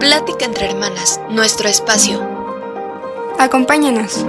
[0.00, 2.20] Plática entre hermanas, nuestro espacio.
[3.38, 4.24] Acompáñanos.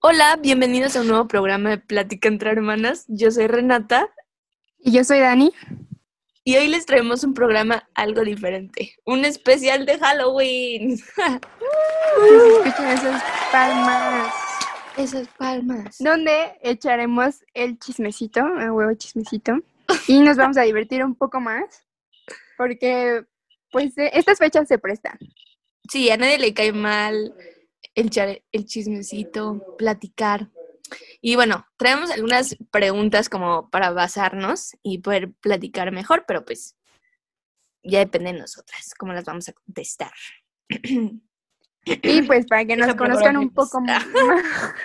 [0.00, 3.04] Hola, bienvenidos a un nuevo programa de Plática entre hermanas.
[3.08, 4.08] Yo soy Renata
[4.78, 5.52] Y yo soy Dani.
[6.44, 10.92] y hoy les traemos un programa algo diferente, un especial de Halloween.
[12.64, 13.22] Escuchen esas
[13.52, 14.34] palmas.
[14.96, 15.96] Esas palmas.
[16.00, 19.58] Donde echaremos el chismecito, el huevo chismecito.
[20.08, 21.64] Y nos vamos a divertir un poco más.
[22.58, 23.24] Porque,
[23.72, 25.18] pues, eh, estas fechas se prestan.
[25.90, 27.34] Sí, a nadie le cae mal
[27.94, 28.10] el,
[28.52, 30.50] el chismecito, platicar.
[31.20, 36.76] Y bueno, traemos algunas preguntas como para basarnos y poder platicar mejor, pero pues
[37.82, 40.12] ya depende de nosotras cómo las vamos a contestar.
[41.84, 44.04] Y pues para que nos conozcan un poco más.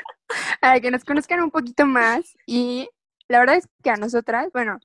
[0.61, 2.35] para que nos conozcan un poquito más.
[2.47, 2.89] Y
[3.27, 4.79] la verdad es que a nosotras, bueno,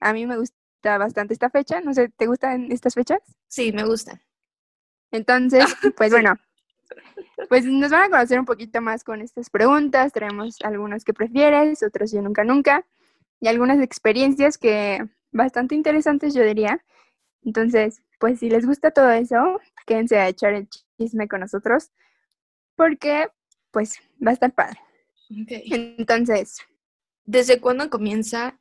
[0.00, 1.80] a mí me gusta bastante esta fecha.
[1.80, 3.20] No sé, ¿te gustan estas fechas?
[3.48, 4.20] Sí, me gusta.
[5.10, 5.64] Entonces,
[5.96, 6.34] pues bueno,
[7.48, 10.12] pues nos van a conocer un poquito más con estas preguntas.
[10.12, 12.86] Traemos algunos que prefieres, otros yo nunca nunca,
[13.40, 16.84] y algunas experiencias que bastante interesantes yo diría.
[17.42, 21.90] Entonces, pues si les gusta todo eso, quédense a echar el chisme con nosotros,
[22.76, 23.28] porque
[23.70, 24.78] pues va a estar padre.
[25.28, 26.58] Entonces,
[27.26, 28.58] ¿Desde cuándo comienza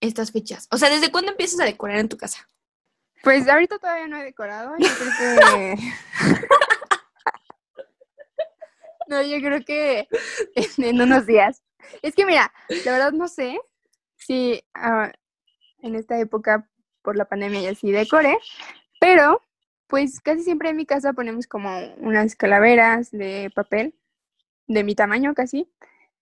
[0.00, 0.68] estas fechas?
[0.70, 2.48] O sea, ¿desde cuándo empiezas a decorar en tu casa?
[3.22, 5.76] pues ahorita todavía no he decorado, yo creo que...
[9.08, 10.08] No, yo creo que
[10.54, 11.62] en, unos días.
[12.02, 12.52] Es que mira,
[12.84, 13.58] la verdad no sé
[14.16, 15.12] si ah,
[15.82, 16.68] en esta época
[17.02, 18.36] por la pandemia ya sí decore,
[18.98, 19.42] pero
[19.86, 23.94] pues casi siempre en mi casa ponemos como unas calaveras de papel
[24.66, 25.70] de mi tamaño casi.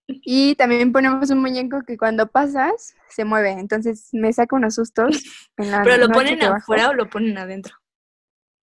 [0.07, 5.09] Y también ponemos un muñeco que cuando pasas se mueve, entonces me saca unos sustos.
[5.57, 7.75] En la ¿Pero lo ponen afuera o lo ponen adentro?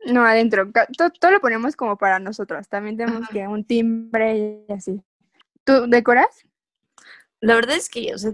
[0.07, 0.71] No, adentro.
[0.73, 2.69] Ca- to- Todo, lo ponemos como para nosotros.
[2.69, 3.33] También tenemos Ajá.
[3.33, 5.03] que un timbre y así.
[5.65, 6.45] ¿Tú decoras?
[7.41, 8.33] La verdad es que, o sea,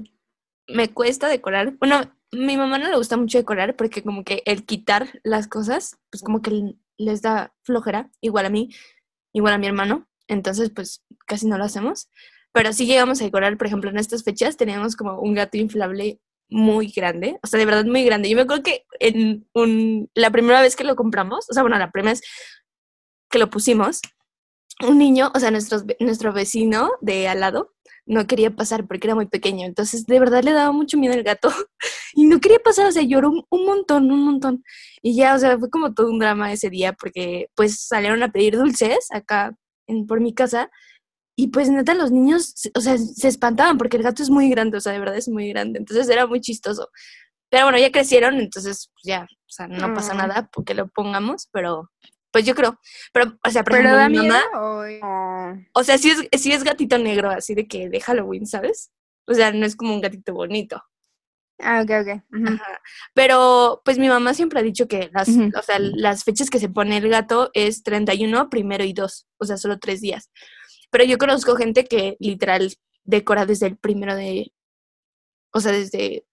[0.69, 1.72] me cuesta decorar.
[1.72, 2.00] Bueno,
[2.32, 6.22] mi mamá no le gusta mucho decorar porque como que el quitar las cosas, pues
[6.22, 8.70] como que les da flojera, igual a mí,
[9.32, 10.08] igual a mi hermano.
[10.28, 12.08] Entonces, pues casi no lo hacemos.
[12.56, 16.21] Pero sí llegamos a decorar, por ejemplo, en estas fechas teníamos como un gato inflable
[16.49, 18.31] muy grande, o sea, de verdad muy grande.
[18.31, 21.78] Yo me acuerdo que en un, la primera vez que lo compramos, o sea, bueno,
[21.78, 22.22] la primera vez
[23.31, 24.00] que lo pusimos,
[24.87, 27.75] un niño, o sea, nuestros ve- nuestro vecino de al lado,
[28.06, 29.67] no quería pasar porque era muy pequeño.
[29.67, 31.50] Entonces, de verdad le daba mucho miedo el gato
[32.15, 34.65] y no quería pasar, o sea, lloró un, un montón, un montón.
[35.03, 38.33] Y ya, o sea, fue como todo un drama ese día porque pues salieron a
[38.33, 39.56] pedir dulces acá
[39.88, 40.71] en, por mi casa
[41.36, 44.48] y pues neta los niños, se- o sea, se espantaban porque el gato es muy
[44.50, 45.78] grande, o sea, de verdad es muy grande.
[45.78, 46.88] Entonces era muy chistoso.
[47.50, 50.16] Pero bueno, ya crecieron, entonces pues ya, o sea, no pasa Mm.
[50.16, 51.91] nada porque lo pongamos, pero
[52.32, 52.78] pues yo creo.
[53.12, 56.10] Pero, o sea, por ¿Pero ejemplo, da mi miedo mamá, o- o- o sea, sí
[56.10, 58.91] es, sí es gatito negro, así de que de Halloween, ¿sabes?
[59.26, 60.82] O sea, no es como un gatito bonito.
[61.58, 62.22] Ah, ok, ok.
[62.34, 62.48] ujú.
[62.54, 62.80] Ajá.
[63.14, 65.50] Pero, pues mi mamá siempre ha dicho que las, Ujú.
[65.58, 69.44] o sea, las fechas que se pone el gato es 31, primero y 2, o
[69.46, 70.30] sea, solo tres días.
[70.91, 72.74] Pero yo conozco gente que literal
[73.04, 74.52] decora desde el primero de,
[75.52, 76.26] o sea, desde...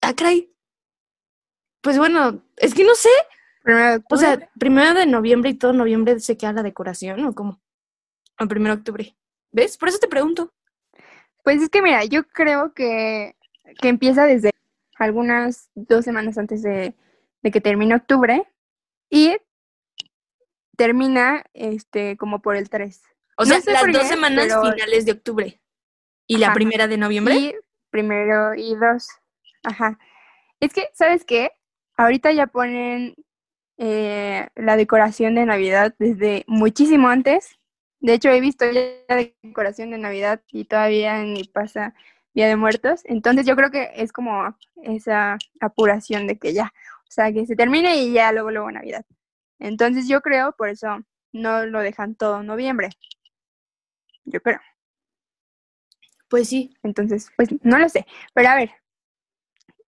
[0.00, 0.52] Ah, caray.
[1.80, 3.10] Pues bueno, es que no sé,
[3.66, 7.34] Primero de o sea, primero de noviembre y todo noviembre se queda la decoración, ¿o
[7.34, 7.60] cómo?
[8.38, 9.16] O primero de octubre.
[9.50, 9.76] ¿Ves?
[9.76, 10.54] Por eso te pregunto.
[11.42, 13.34] Pues es que mira, yo creo que,
[13.80, 14.50] que empieza desde
[14.96, 16.94] algunas dos semanas antes de,
[17.42, 18.46] de que termine octubre
[19.10, 19.36] y
[20.76, 23.02] termina este como por el 3.
[23.36, 25.60] O No sea, sé las dos semanas pero- finales de octubre.
[26.26, 27.36] ¿Y la primera de noviembre?
[27.36, 27.54] Y
[27.90, 29.08] primero y dos.
[29.62, 29.98] Ajá.
[30.58, 31.52] Es que, ¿sabes qué?
[31.96, 33.14] Ahorita ya ponen
[33.78, 37.58] eh, la decoración de Navidad desde muchísimo antes.
[38.00, 41.94] De hecho, he visto ya decoración de Navidad y todavía ni pasa
[42.34, 43.02] Día de Muertos.
[43.04, 46.72] Entonces, yo creo que es como esa apuración de que ya,
[47.02, 49.04] o sea, que se termine y ya luego, luego Navidad.
[49.58, 50.98] Entonces, yo creo, por eso
[51.32, 52.90] no lo dejan todo en noviembre.
[54.26, 54.60] Yo creo.
[56.28, 56.76] Pues sí.
[56.82, 58.06] Entonces, pues no lo sé.
[58.34, 58.70] Pero a ver,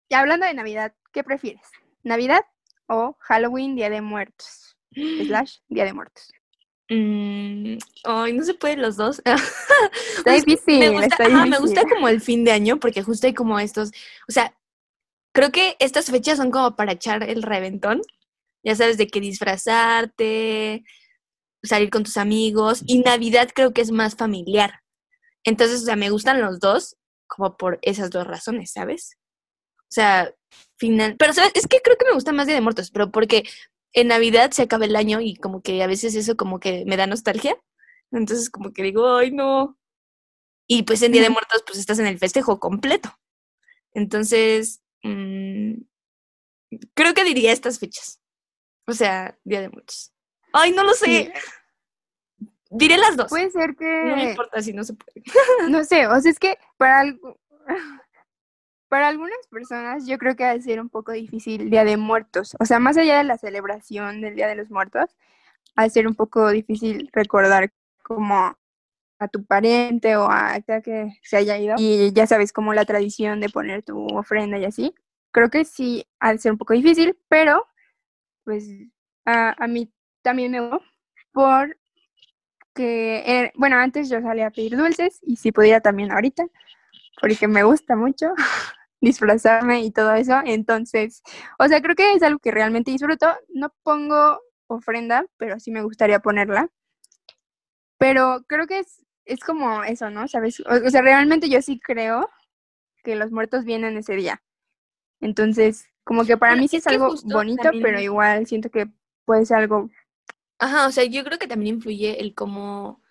[0.09, 1.69] ya hablando de Navidad, ¿qué prefieres?
[2.03, 2.41] ¿Navidad
[2.87, 4.77] o Halloween, Día de Muertos?
[4.93, 6.33] Slash, Día de Muertos.
[6.91, 9.21] Mm, ay, no se pueden los dos.
[10.17, 13.27] Está difícil, me gusta, está ajá, me gusta como el fin de año porque justo
[13.27, 13.91] hay como estos,
[14.27, 14.55] o sea,
[15.33, 18.01] creo que estas fechas son como para echar el reventón,
[18.65, 20.85] ya sabes, de que disfrazarte,
[21.63, 24.81] salir con tus amigos y Navidad creo que es más familiar.
[25.45, 26.97] Entonces, o sea, me gustan los dos
[27.27, 29.17] como por esas dos razones, ¿sabes?
[29.83, 30.35] O sea,
[30.77, 31.53] final, pero ¿sabes?
[31.55, 33.45] Es que creo que me gusta más Día de Muertos, pero porque
[33.93, 36.97] en Navidad se acaba el año y como que a veces eso como que me
[36.97, 37.57] da nostalgia.
[38.13, 39.79] Entonces como que digo, ay no.
[40.67, 43.11] Y pues en Día de Muertos pues estás en el festejo completo.
[43.95, 45.75] Entonces, mm,
[46.95, 48.21] creo que diría estas fechas.
[48.87, 50.13] O sea, Día de Muertos.
[50.53, 51.33] Ay, no lo sé.
[52.71, 53.29] Diré las dos.
[53.29, 54.05] Puede ser que...
[54.05, 55.23] No me importa si no se puede.
[55.71, 57.05] no sé, o sea, es que para.
[58.89, 62.57] Para algunas personas yo creo que va a ser un poco difícil Día de Muertos.
[62.59, 65.15] O sea, más allá de la celebración del Día de los Muertos,
[65.79, 67.71] va a ser un poco difícil recordar
[68.03, 68.57] como
[69.19, 71.75] a tu pariente o a aquel que se haya ido.
[71.77, 74.95] Y ya sabes, como la tradición de poner tu ofrenda y así.
[75.33, 77.67] Creo que sí ha de ser un poco difícil, pero
[78.45, 78.67] pues
[79.27, 79.93] a, a mí
[80.29, 80.83] también me gustó
[81.33, 81.77] por
[82.75, 86.47] que, eh, bueno, antes yo salía a pedir dulces y si pudiera también ahorita,
[87.21, 88.35] porque me gusta mucho.
[89.01, 90.41] disfrazarme y todo eso.
[90.45, 91.23] Entonces,
[91.59, 93.27] o sea, creo que es algo que realmente disfruto.
[93.49, 96.69] No pongo ofrenda, pero sí me gustaría ponerla.
[97.99, 100.29] Pero creo que es, es como eso, ¿no?
[100.29, 100.61] ¿Sabes?
[100.61, 102.29] O, sea, realmente yo sí creo
[103.03, 104.43] que los muertos vienen ese día.
[105.21, 108.89] Entonces, como que para mí sí es, algo bonito, pero igual siento que
[109.25, 109.91] puede ser algo...
[110.59, 113.03] Ajá, o sea, yo creo que también influye el cómo,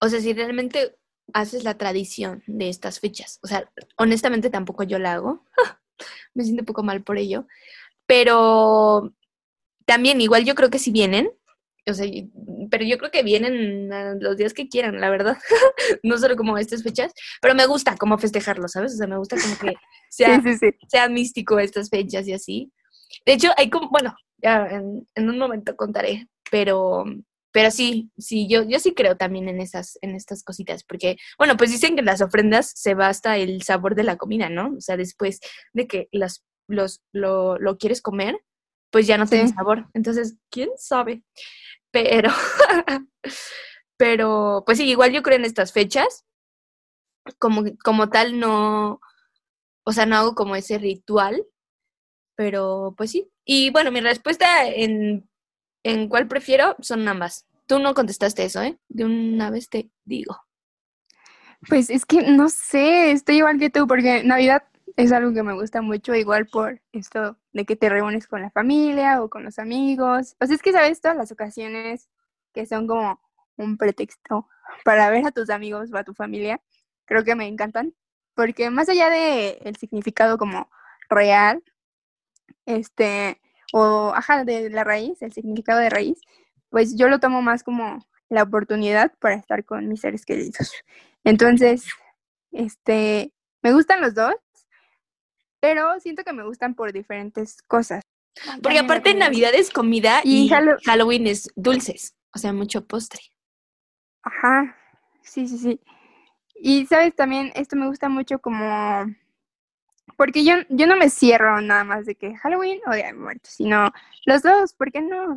[0.00, 0.96] o sea, si realmente
[1.32, 3.38] haces la tradición de estas fechas.
[3.42, 5.44] O sea, honestamente tampoco yo la hago.
[6.34, 7.46] Me siento un poco mal por ello.
[8.06, 9.14] Pero
[9.86, 11.30] también, igual yo creo que si vienen,
[11.88, 12.06] o sea,
[12.70, 13.88] pero yo creo que vienen
[14.20, 15.38] los días que quieran, la verdad.
[16.02, 18.94] no solo como estas fechas, pero me gusta como festejarlo, ¿sabes?
[18.94, 19.74] O sea, me gusta como que
[20.10, 20.42] sea,
[20.88, 22.72] sea místico estas fechas y así.
[23.24, 27.04] De hecho, hay como, bueno, ya en, en un momento contaré, pero
[27.56, 31.56] pero sí, sí, yo, yo sí creo también en esas, en estas cositas, porque, bueno,
[31.56, 34.74] pues dicen que las ofrendas se basta el sabor de la comida, ¿no?
[34.76, 35.40] O sea, después
[35.72, 38.38] de que las, los, lo, lo quieres comer,
[38.90, 39.86] pues ya no tiene sabor.
[39.94, 41.22] Entonces, ¿quién sabe?
[41.90, 42.28] Pero,
[43.96, 46.26] pero, pues sí, igual yo creo en estas fechas,
[47.38, 49.00] como, como tal no,
[49.82, 51.42] o sea, no hago como ese ritual,
[52.34, 53.30] pero pues sí.
[53.46, 55.26] Y bueno, mi respuesta en
[55.86, 57.46] en cuál prefiero son ambas.
[57.66, 58.78] Tú no contestaste eso, ¿eh?
[58.88, 60.36] De una vez te digo.
[61.68, 64.64] Pues es que no sé, estoy igual que tú, porque Navidad
[64.96, 68.50] es algo que me gusta mucho, igual por esto de que te reúnes con la
[68.50, 70.36] familia o con los amigos.
[70.40, 72.08] O sea, es que sabes todas las ocasiones
[72.52, 73.20] que son como
[73.56, 74.48] un pretexto
[74.84, 76.60] para ver a tus amigos o a tu familia,
[77.04, 77.94] creo que me encantan,
[78.34, 80.68] porque más allá de el significado como
[81.08, 81.62] real,
[82.66, 83.40] este,
[83.72, 86.20] o, ajá, de la raíz, el significado de raíz,
[86.70, 90.72] pues yo lo tomo más como la oportunidad para estar con mis seres queridos.
[91.24, 91.86] Entonces,
[92.52, 93.32] este,
[93.62, 94.34] me gustan los dos,
[95.60, 98.02] pero siento que me gustan por diferentes cosas.
[98.62, 100.48] Porque aparte Navidad es comida y,
[100.84, 103.20] Halloween es dulces, o sea, mucho postre.
[104.22, 104.76] Ajá,
[105.22, 105.80] sí, sí, sí.
[106.54, 109.06] Y sabes, también esto me gusta mucho como
[110.16, 113.52] porque yo, yo no me cierro nada más de que Halloween o Día de Muertos,
[113.52, 113.92] sino
[114.24, 115.36] los dos, ¿por qué no?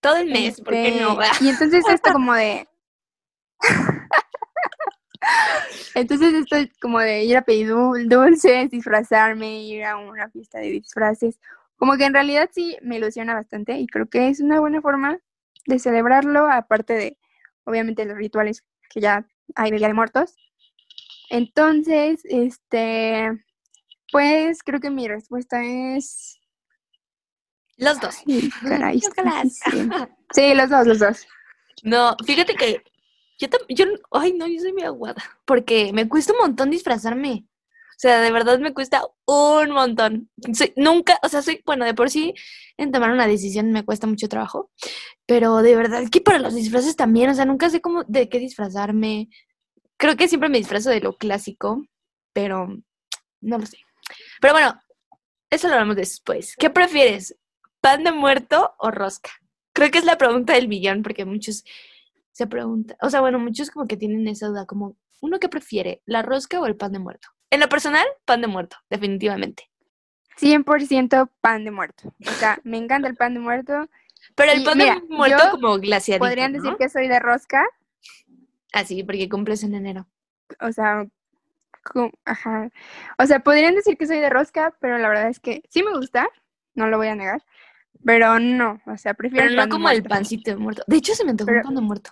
[0.00, 1.20] Todo el mes, ¿por qué no?
[1.20, 2.68] Este, y entonces esto como de...
[5.94, 10.70] entonces esto es como de ir a pedir dulces, disfrazarme, ir a una fiesta de
[10.70, 11.40] disfraces.
[11.76, 15.18] Como que en realidad sí me ilusiona bastante y creo que es una buena forma
[15.66, 17.18] de celebrarlo, aparte de,
[17.64, 20.36] obviamente, los rituales que ya hay de Día de Muertos.
[21.30, 23.30] Entonces, este,
[24.12, 26.38] pues creo que mi respuesta es.
[27.76, 28.16] Los dos.
[28.62, 29.00] caray,
[30.34, 31.26] sí, los dos, los dos.
[31.82, 32.82] No, fíjate que
[33.38, 37.46] yo, yo, ay, no, yo soy muy aguada, porque me cuesta un montón disfrazarme.
[37.98, 40.30] O sea, de verdad me cuesta un montón.
[40.76, 42.34] nunca, o sea, soy, bueno, de por sí
[42.76, 44.70] en tomar una decisión me cuesta mucho trabajo,
[45.26, 48.38] pero de verdad que para los disfraces también, o sea, nunca sé cómo, de qué
[48.38, 49.28] disfrazarme.
[49.96, 51.84] Creo que siempre me disfrazo de lo clásico,
[52.32, 52.68] pero
[53.40, 53.78] no lo sé.
[54.40, 54.80] Pero bueno,
[55.50, 56.54] eso lo hablamos después.
[56.56, 57.36] ¿Qué prefieres?
[57.80, 59.30] ¿Pan de muerto o rosca?
[59.72, 61.64] Creo que es la pregunta del millón, porque muchos
[62.32, 66.02] se preguntan, o sea, bueno, muchos como que tienen esa duda, como, ¿uno qué prefiere?
[66.04, 67.28] ¿La rosca o el pan de muerto?
[67.50, 69.68] En lo personal, pan de muerto, definitivamente.
[70.38, 72.14] 100% pan de muerto.
[72.26, 73.88] O sea, me encanta el pan de muerto.
[74.34, 77.64] Pero el pan de muerto como glaciadito, Podrían decir que soy de rosca.
[78.72, 80.06] Ah, sí, porque cumples en enero.
[80.60, 81.06] O sea,
[82.24, 82.70] Ajá.
[83.18, 85.96] O sea, podrían decir que soy de rosca, pero la verdad es que sí me
[85.96, 86.28] gusta,
[86.74, 87.44] no lo voy a negar.
[88.04, 89.48] Pero no, o sea, prefiero.
[89.48, 90.84] Pero no como el pancito de muerto.
[90.86, 92.10] De hecho, se me antojó un pan de muerto.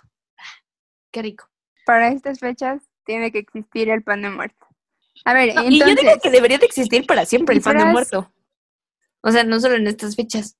[1.11, 1.49] Qué rico.
[1.85, 4.67] Para estas fechas tiene que existir el pan de muerto.
[5.25, 5.73] A ver, entonces.
[5.73, 8.31] Y yo digo que debería de existir para siempre el pan de muerto.
[9.21, 10.57] O sea, no solo en estas fechas.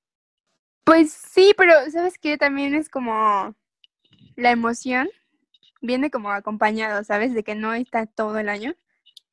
[0.83, 2.37] Pues sí, pero ¿sabes qué?
[2.37, 3.53] También es como
[4.35, 5.09] la emoción
[5.81, 7.33] viene como acompañado, ¿sabes?
[7.33, 8.73] De que no está todo el año.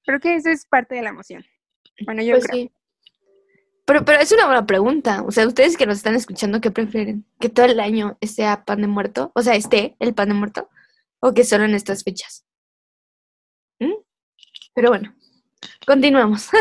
[0.05, 1.45] Creo que eso es parte de la emoción.
[2.05, 2.63] Bueno, yo Pues creo.
[2.65, 2.73] sí.
[3.87, 5.23] Pero, pero es una buena pregunta.
[5.23, 7.27] O sea, ustedes que nos están escuchando, ¿qué prefieren?
[7.39, 9.31] ¿Que todo el año sea pan de muerto?
[9.35, 10.71] O sea, esté el pan de muerto.
[11.21, 12.47] ¿O que solo en estas fechas?
[13.79, 13.93] ¿Mm?
[14.75, 15.15] Pero bueno,
[15.87, 16.49] continuamos.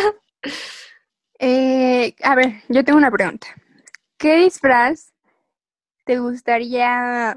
[1.40, 3.48] Eh, a ver, yo tengo una pregunta.
[4.18, 5.12] ¿Qué disfraz
[6.06, 7.36] te gustaría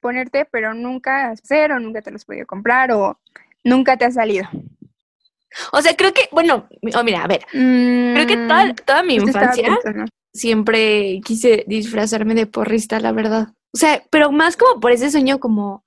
[0.00, 3.18] ponerte, pero nunca hacer o nunca te los has podido comprar o
[3.64, 4.46] nunca te ha salido?
[5.72, 9.14] O sea, creo que, bueno, oh, mira, a ver, creo que toda, Mm, toda mi
[9.14, 9.78] infancia
[10.32, 13.48] siempre quise disfrazarme de porrista, la verdad.
[13.72, 15.84] O sea, pero más como por ese sueño como,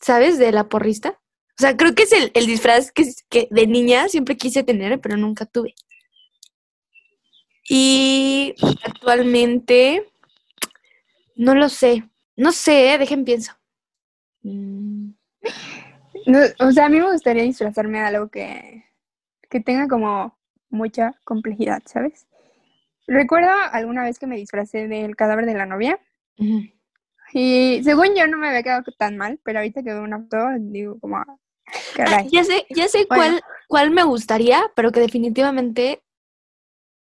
[0.00, 0.38] ¿sabes?
[0.38, 1.20] De la porrista.
[1.58, 5.00] O sea, creo que es el, el disfraz que, que de niña siempre quise tener,
[5.00, 5.74] pero nunca tuve.
[7.68, 10.10] Y actualmente,
[11.36, 12.08] no lo sé.
[12.36, 13.52] No sé, dejen pienso.
[14.42, 15.10] Mm,
[16.26, 18.84] No, o sea, a mí me gustaría disfrazarme de algo que,
[19.48, 20.36] que tenga como
[20.68, 22.26] mucha complejidad, ¿sabes?
[23.06, 25.98] Recuerdo alguna vez que me disfracé del cadáver de la novia
[27.32, 30.36] y según yo no me había quedado tan mal, pero ahorita que veo una foto
[30.58, 31.36] digo como, "Ah,
[31.96, 32.28] caray.
[32.30, 33.22] Ya sé, ya sé Bueno.
[33.24, 36.02] cuál, cuál me gustaría, pero que definitivamente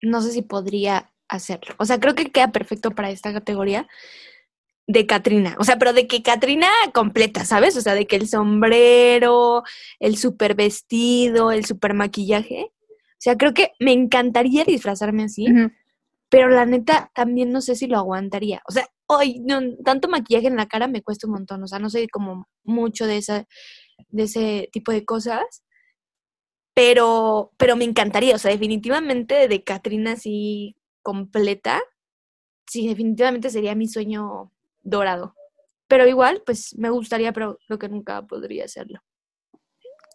[0.02, 1.76] no sé si podría hacerlo.
[1.80, 3.88] O sea, creo que queda perfecto para esta categoría
[4.88, 5.56] de Katrina.
[5.60, 7.76] O sea, pero de que Katrina completa, ¿sabes?
[7.78, 9.64] O sea, de que el sombrero,
[10.00, 12.72] el super vestido, el super maquillaje.
[12.72, 15.48] O sea, creo que me encantaría disfrazarme así,
[16.30, 18.62] pero la neta también no sé si lo aguantaría.
[18.68, 21.64] O sea, hoy no, tanto maquillaje en la cara me cuesta un montón.
[21.64, 23.48] O sea, no soy como mucho de esa,
[24.10, 25.64] de ese tipo de cosas.
[26.76, 31.82] Pero, pero me encantaría, o sea, definitivamente de Katrina así completa,
[32.68, 34.52] sí, definitivamente sería mi sueño
[34.86, 35.36] dorado.
[35.88, 39.02] Pero igual, pues me gustaría, pero creo que nunca podría hacerlo.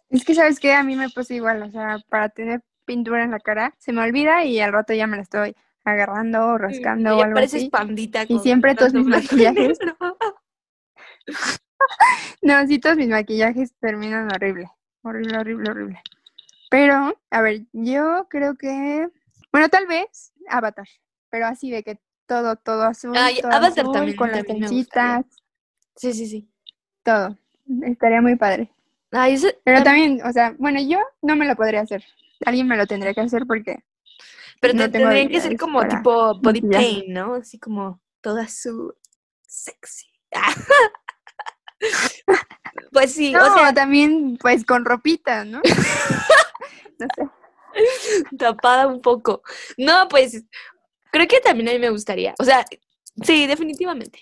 [0.09, 0.73] Es que, ¿sabes qué?
[0.73, 4.01] A mí me pasa igual, o sea, para tener pintura en la cara, se me
[4.01, 7.69] olvida y al rato ya me la estoy agarrando o rascando o algo pareces así.
[7.69, 8.25] pandita.
[8.27, 9.79] Y siempre todos mis maquillajes.
[12.43, 14.69] No, sí, todos mis maquillajes terminan horrible,
[15.01, 16.01] horrible, horrible, horrible.
[16.69, 19.07] Pero, a ver, yo creo que,
[19.51, 20.87] bueno, tal vez Avatar,
[21.29, 21.99] pero así de que
[22.31, 25.25] todo, todo azul, Ay, todo Avatar azul, también- con las también trencitas,
[25.97, 26.49] Sí, sí, sí.
[27.03, 27.37] todo.
[27.83, 28.71] Estaría muy padre.
[29.09, 32.05] Pero tam- también, o sea, bueno, yo no me lo podría hacer.
[32.45, 33.83] Alguien me lo tendría que hacer porque
[34.61, 37.33] pero no te- tendrían que ser como para tipo body paint, ¿no?
[37.33, 38.95] Así como toda su
[39.45, 40.07] sexy.
[42.93, 45.59] pues sí, No, o sea, también pues con ropita, ¿no?
[46.99, 47.29] no sé.
[48.37, 49.41] tapada un poco.
[49.77, 50.43] No, pues
[51.11, 52.33] creo que también a mí me gustaría.
[52.39, 52.65] O sea,
[53.23, 54.19] sí, definitivamente.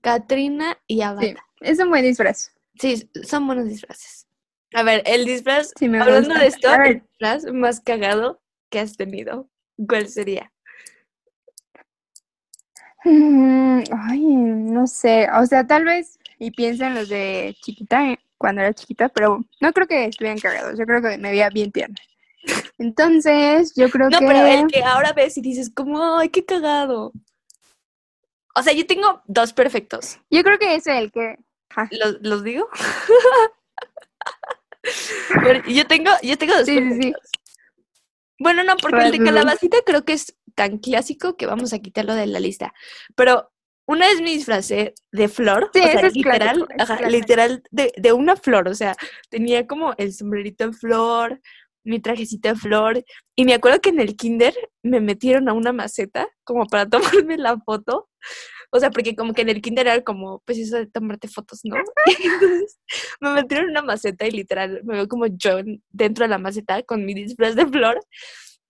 [0.00, 1.36] Katrina y Sí, Avatar.
[1.60, 2.52] es un buen disfraz.
[2.78, 4.26] Sí, son buenos disfraces.
[4.74, 6.40] A ver, el disfraz, Sí, me hablando gusta.
[6.40, 8.40] de esto, el disfraz más cagado
[8.70, 9.48] que has tenido,
[9.86, 10.50] ¿cuál sería?
[13.04, 18.18] Mm, Ay, no sé, o sea, tal vez, y piensa en los de chiquita, eh,
[18.38, 21.70] cuando era chiquita, pero no creo que estuvieran cagados, yo creo que me veía bien
[21.72, 21.96] tierna.
[22.78, 24.26] Entonces, yo creo No, que...
[24.26, 27.12] pero el que ahora ves y dices como, ay, qué cagado.
[28.54, 30.18] O sea, yo tengo dos perfectos.
[30.30, 31.36] Yo creo que es el que...
[31.92, 32.68] ¿Los, los digo?
[35.42, 36.88] Pero yo tengo, yo tengo dos Sí, sí, sí.
[37.12, 37.30] perfectos.
[38.38, 42.14] Bueno, no, porque el de calabacita creo que es tan clásico que vamos a quitarlo
[42.14, 42.74] de la lista.
[43.14, 43.52] Pero
[43.86, 47.92] una vez me disfracé de flor, Sí, o sea, es literal, clásico, ajá, literal de,
[47.96, 48.96] de una flor, o sea,
[49.30, 51.40] tenía como el sombrerito en flor,
[51.84, 53.04] mi trajecito de flor,
[53.36, 56.88] y me acuerdo que en el kinder me metieron a una maceta como para
[57.26, 58.08] tomarme la foto,
[58.70, 61.60] o sea, porque como que en el kinder era como, pues eso de tomarte fotos,
[61.64, 61.76] ¿no?
[62.24, 62.78] Entonces
[63.20, 66.38] me metieron en una maceta y literal me veo como yo en- dentro de la
[66.38, 68.00] maceta con mi disfraz de flor,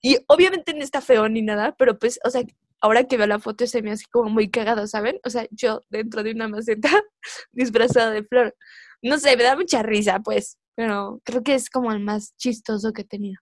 [0.02, 2.42] y obviamente no está feo ni nada, pero pues, o sea,
[2.80, 5.20] ahora que veo la foto se me hace como muy cagado, ¿saben?
[5.24, 6.90] O sea, yo dentro de una maceta
[7.52, 8.56] disfrazada de flor.
[9.02, 12.92] No sé, me da mucha risa, pues, pero creo que es como el más chistoso
[12.92, 13.40] que he tenido.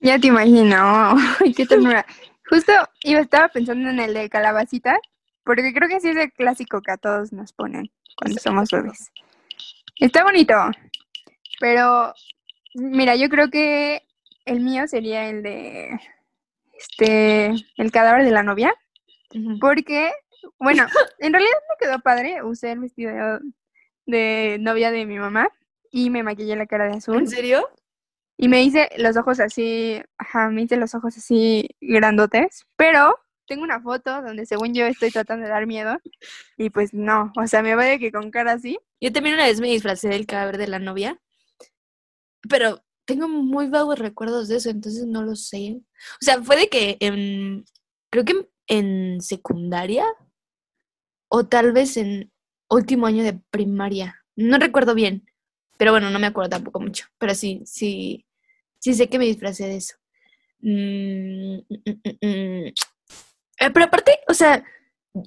[0.00, 2.04] Ya te imagino, ay, qué ternura.
[2.48, 2.72] Justo
[3.04, 4.98] iba, estaba pensando en el de calabacita,
[5.44, 9.10] porque creo que sí es el clásico que a todos nos ponen cuando somos bebés.
[9.98, 10.54] Está bonito,
[11.60, 12.12] pero
[12.74, 14.02] mira, yo creo que
[14.44, 16.00] el mío sería el de
[16.76, 18.74] este, el cadáver de la novia,
[19.60, 20.10] porque,
[20.58, 20.86] bueno,
[21.18, 23.40] en realidad me quedó padre, usé el vestido
[24.06, 25.48] de novia de mi mamá
[25.92, 27.18] y me maquillé la cara de azul.
[27.18, 27.68] ¿En serio?
[28.36, 33.62] Y me hice los ojos así, ajá, me hice los ojos así grandotes, pero tengo
[33.62, 35.98] una foto donde según yo estoy tratando de dar miedo
[36.56, 38.78] y pues no, o sea, me vaya que con cara así.
[39.00, 41.20] Yo también una vez me disfracé del cadáver de la novia,
[42.48, 45.82] pero tengo muy vagos recuerdos de eso, entonces no lo sé.
[46.20, 47.64] O sea, fue de que en,
[48.10, 50.06] creo que en secundaria
[51.28, 52.32] o tal vez en
[52.70, 54.24] último año de primaria.
[54.34, 55.26] No recuerdo bien,
[55.76, 57.06] pero bueno, no me acuerdo tampoco mucho.
[57.18, 58.26] Pero sí, sí,
[58.78, 59.96] sí sé que me disfracé de eso.
[60.60, 62.72] Mm, mm, mm.
[63.58, 64.64] Eh, pero aparte, o sea,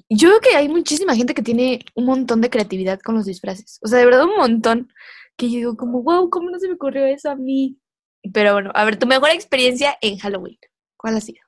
[0.08, 3.78] yo veo que hay muchísima gente que tiene un montón de creatividad con los disfraces.
[3.82, 4.92] O sea, de verdad un montón.
[5.36, 7.78] Que yo digo como, wow, ¿cómo no se me ocurrió eso a mí?
[8.32, 10.58] Pero bueno, a ver, tu mejor experiencia en Halloween.
[10.96, 11.40] ¿Cuál ha sido?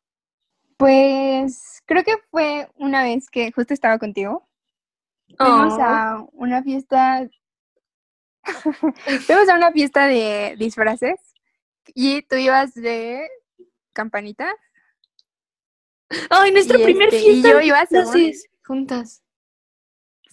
[0.76, 4.48] Pues creo que fue una vez que justo estaba contigo.
[5.36, 5.82] Fuimos Oh.
[5.82, 7.28] a una fiesta.
[9.26, 11.16] Fuimos a una fiesta de disfraces
[11.94, 13.28] y tú ibas de
[13.92, 14.54] campanita
[16.30, 17.48] Ay, nuestra y, primer este, y fiesta.
[17.50, 18.32] yo de iba según,
[18.64, 19.22] juntas.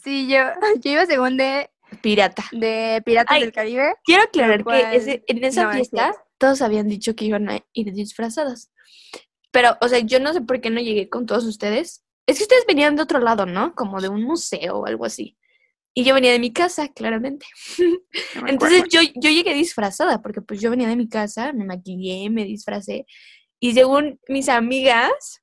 [0.04, 0.40] sí, yo,
[0.82, 1.70] yo iba según de,
[2.02, 2.46] Pirata.
[2.52, 3.96] de Piratas Ay, del Caribe.
[4.06, 7.50] Quiero aclarar cual que ese- en esa no es fiesta todos habían dicho que iban
[7.50, 8.70] a ir disfrazadas.
[9.52, 12.04] Pero, o sea, yo no sé por qué no llegué con todos ustedes.
[12.28, 13.74] Es que ustedes venían de otro lado, ¿no?
[13.74, 15.38] Como de un museo o algo así.
[15.98, 17.46] Y yo venía de mi casa, claramente.
[18.36, 22.30] no Entonces yo, yo llegué disfrazada, porque pues yo venía de mi casa, me maquillé,
[22.30, 23.06] me disfracé.
[23.62, 25.42] Y según mis amigas,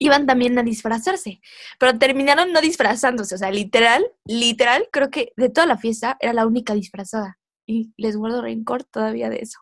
[0.00, 1.40] iban también a disfrazarse.
[1.78, 3.36] Pero terminaron no disfrazándose.
[3.36, 7.38] O sea, literal, literal, creo que de toda la fiesta era la única disfrazada.
[7.66, 9.60] Y les guardo rencor todavía de eso.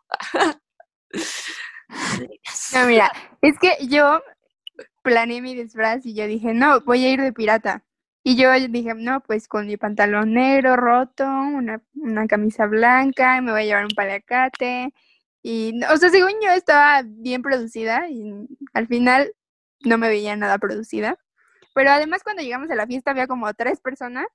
[2.73, 4.21] No, mira, es que yo
[5.03, 7.85] planeé mi disfraz y yo dije, no, voy a ir de pirata.
[8.23, 13.51] Y yo dije, no, pues con mi pantalón negro roto, una, una camisa blanca, me
[13.51, 14.93] voy a llevar un paliacate.
[15.41, 18.31] Y, no- o sea, según yo estaba bien producida y
[18.73, 19.33] al final
[19.81, 21.17] no me veía nada producida.
[21.75, 24.25] Pero además cuando llegamos a la fiesta había como tres personas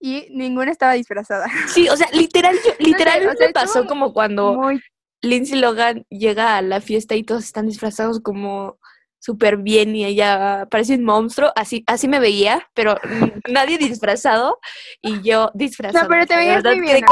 [0.00, 1.48] y ninguna estaba disfrazada.
[1.68, 4.80] Sí, o sea, literal, yo- literal o sea, me estuvo pasó como cuando Muy
[5.20, 8.78] Lindsay Logan llega a la fiesta y todos están disfrazados como
[9.22, 14.58] súper bien y ella parece un monstruo, así, así me veía, pero mm, nadie disfrazado
[15.00, 16.02] y yo disfrazada.
[16.04, 17.04] No, pero te veías muy bien.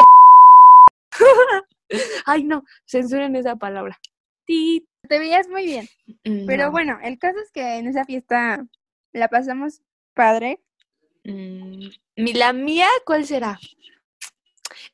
[2.27, 3.99] Ay, no, censuren esa palabra.
[4.47, 5.89] Te veías muy bien.
[6.47, 8.65] Pero no, bueno, el caso es que en esa fiesta
[9.13, 9.81] la pasamos
[10.15, 10.61] padre.
[11.25, 13.59] mm, mi- la mía, ¿cuál será?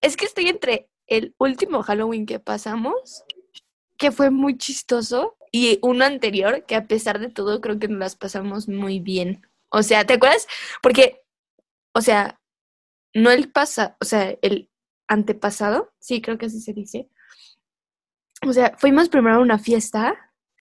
[0.03, 3.25] Es que estoy entre el último Halloween que pasamos,
[3.97, 7.99] que fue muy chistoso, y uno anterior, que a pesar de todo creo que nos
[7.99, 9.41] las pasamos muy bien.
[9.71, 10.47] O sea, ¿te acuerdas?
[10.83, 11.23] Porque,
[11.95, 12.39] o sea,
[13.15, 14.71] no el pasado, o sea, el
[15.09, 17.09] antepasado, sí, creo que así se dice.
[18.47, 20.31] O sea, fuimos primero a una fiesta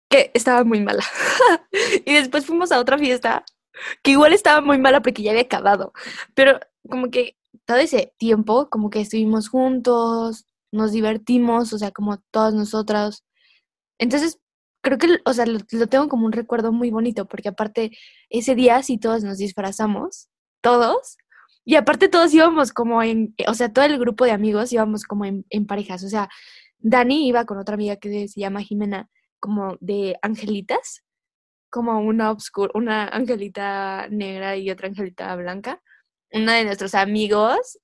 [0.09, 1.03] que estaba muy mala.
[2.05, 3.45] y después fuimos a otra fiesta
[4.03, 5.93] que igual estaba muy mala porque ya había acabado.
[6.33, 12.17] Pero como que todo ese tiempo, como que estuvimos juntos, nos divertimos, o sea, como
[12.31, 13.23] todas nosotras.
[13.97, 14.39] Entonces,
[14.83, 17.91] creo que, o sea, lo, tengo como un recuerdo muy bonito, porque aparte,
[18.29, 20.29] ese día sí todos nos disfrazamos,
[20.61, 21.17] todos,
[21.65, 25.25] y aparte todos íbamos como en, o sea, todo el grupo de amigos íbamos como
[25.25, 26.29] en, en parejas, o sea,
[26.79, 31.03] Dani iba con otra amiga que se llama Jimena, como de angelitas,
[31.69, 35.81] como una obscura, una angelita negra y otra angelita blanca.
[36.31, 37.79] Una de nuestros amigos,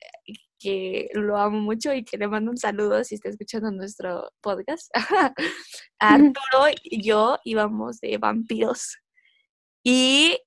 [0.59, 4.91] que lo amo mucho y que le mando un saludo si está escuchando nuestro podcast.
[5.99, 8.97] Arturo y yo íbamos de vampiros.
[9.83, 10.37] Y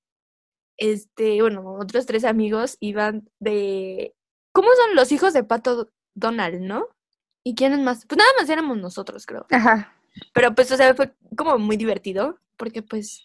[0.76, 4.14] este, bueno, otros tres amigos iban de.
[4.52, 6.86] ¿Cómo son los hijos de Pato Donald, no?
[7.44, 8.06] ¿Y quiénes más?
[8.06, 9.46] Pues nada más éramos nosotros, creo.
[9.50, 9.96] Ajá.
[10.34, 13.24] Pero pues, o sea, fue como muy divertido, porque pues,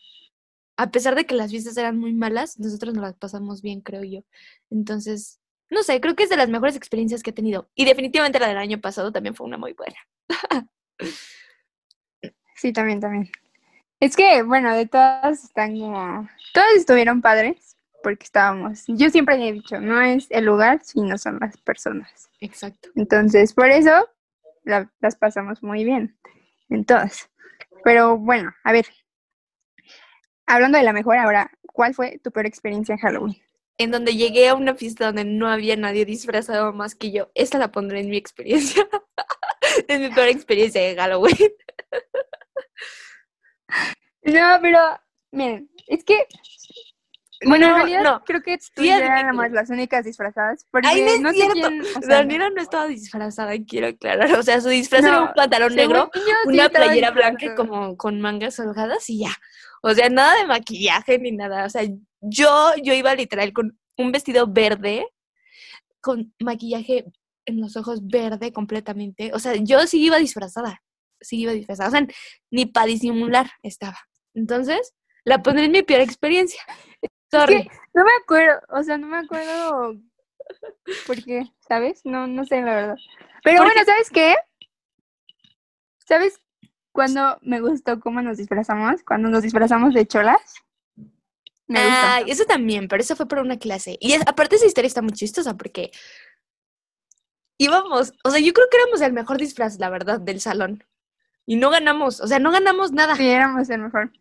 [0.77, 4.03] a pesar de que las fiestas eran muy malas, nosotros nos las pasamos bien, creo
[4.03, 4.21] yo.
[4.69, 7.69] Entonces, no sé, creo que es de las mejores experiencias que he tenido.
[7.75, 9.97] Y definitivamente la del año pasado también fue una muy buena.
[12.55, 13.29] Sí, también, también.
[13.99, 16.29] Es que, bueno, de todas están como...
[16.53, 18.83] Todas estuvieron padres porque estábamos...
[18.87, 22.29] Yo siempre he dicho, no es el lugar, sino son las personas.
[22.39, 22.89] Exacto.
[22.95, 24.09] Entonces, por eso
[24.63, 26.17] la- las pasamos muy bien
[26.69, 27.29] en todas.
[27.83, 28.87] Pero bueno, a ver.
[30.45, 33.37] Hablando de la mejor ahora, ¿cuál fue tu peor experiencia en Halloween?
[33.79, 37.29] En donde llegué a una fiesta donde no había nadie disfrazado más que yo.
[37.35, 38.87] Esta la pondré en mi experiencia.
[39.87, 41.37] es mi peor experiencia de Halloween.
[44.23, 44.79] No, pero
[45.31, 46.25] miren, es que
[47.45, 48.23] Bueno, en realidad no.
[48.25, 49.19] creo que tú Sí, y yo admítelo.
[49.19, 50.65] éramos las únicas disfrazadas.
[50.71, 51.53] Porque Ay, no no sé cierto.
[51.53, 51.81] quién.
[51.81, 54.33] o sea, Daniela no estaba disfrazada, quiero aclarar.
[54.33, 58.59] O sea, su disfraz era un pantalón negro, sí una playera blanca como con mangas
[58.59, 59.31] holgadas y ya.
[59.83, 61.65] O sea, nada de maquillaje ni nada.
[61.65, 61.83] O sea,
[62.21, 65.07] yo, yo iba literal con un vestido verde,
[66.01, 67.05] con maquillaje
[67.45, 69.31] en los ojos verde completamente.
[69.33, 70.83] O sea, yo sí iba disfrazada.
[71.19, 71.89] Sí iba disfrazada.
[71.89, 72.07] O sea,
[72.51, 73.97] ni para disimular estaba.
[74.33, 76.61] Entonces, la pondré en mi peor experiencia.
[77.31, 77.69] Sorry.
[77.93, 79.95] No me acuerdo, o sea, no me acuerdo
[81.05, 82.01] por qué, ¿sabes?
[82.05, 82.95] No, no sé la verdad.
[83.43, 84.35] Pero bueno, ¿sabes qué?
[86.05, 86.39] ¿Sabes
[86.91, 89.03] cuando me gustó cómo nos disfrazamos?
[89.03, 90.55] Cuando nos disfrazamos de cholas.
[91.67, 91.79] Me.
[91.79, 93.97] Ay, eso también, pero eso fue por una clase.
[93.99, 95.91] Y es- aparte esa historia está muy chistosa porque
[97.57, 100.83] íbamos, o sea, yo creo que éramos el mejor disfraz, la verdad, del salón.
[101.45, 103.15] Y no ganamos, o sea, no ganamos nada.
[103.15, 104.11] Sí, éramos el mejor.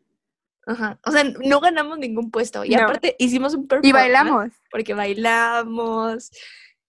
[0.66, 0.98] Ajá.
[1.04, 2.64] O sea, no ganamos ningún puesto.
[2.64, 2.84] Y No.
[2.84, 4.52] aparte hicimos un Y performance bailamos.
[4.70, 6.30] Porque bailamos.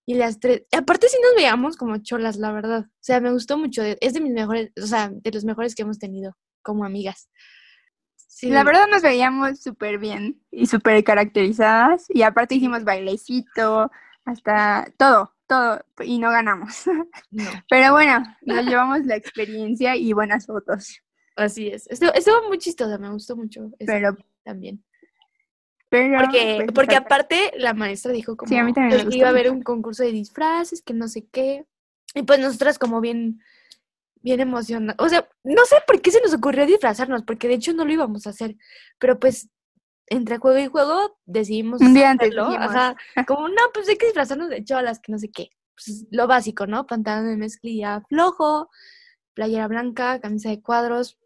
[0.05, 0.63] Y las tres.
[0.71, 2.85] y Aparte sí nos veíamos como cholas, la verdad.
[2.87, 3.83] O sea, me gustó mucho.
[3.83, 7.29] Es de mis mejores, o sea, de los mejores que hemos tenido como amigas.
[8.27, 8.49] Sí.
[8.49, 12.05] La verdad nos veíamos súper bien y súper caracterizadas.
[12.09, 13.89] Y aparte hicimos bailecito,
[14.25, 15.81] hasta todo, todo.
[16.03, 16.83] Y no ganamos.
[17.31, 17.43] No.
[17.69, 21.01] Pero bueno, nos llevamos la experiencia y buenas fotos.
[21.35, 21.87] Así es.
[21.87, 23.71] Estuvo, estuvo muy chistosa, me gustó mucho.
[23.85, 24.83] Pero, también.
[25.87, 26.19] pero.
[26.19, 29.27] Porque, pues, porque aparte la maestra dijo como Sí, a mí también me que iba
[29.27, 29.57] a haber mucho.
[29.57, 31.65] un concurso de disfraces, que no sé qué.
[32.15, 33.39] Y pues nosotras como bien,
[34.21, 34.95] bien emocionadas.
[34.99, 37.93] O sea, no sé por qué se nos ocurrió disfrazarnos, porque de hecho no lo
[37.93, 38.55] íbamos a hacer.
[38.99, 39.49] Pero pues
[40.07, 42.45] entre juego y juego decidimos Un día antes hacerlo.
[42.57, 42.95] Ajá.
[43.27, 45.49] Como, no, pues hay que disfrazarnos de cholas, que no sé qué.
[45.75, 46.87] Pues lo básico, ¿no?
[46.87, 48.69] Pantalón de mezclilla flojo,
[49.33, 51.19] playera blanca, camisa de cuadros,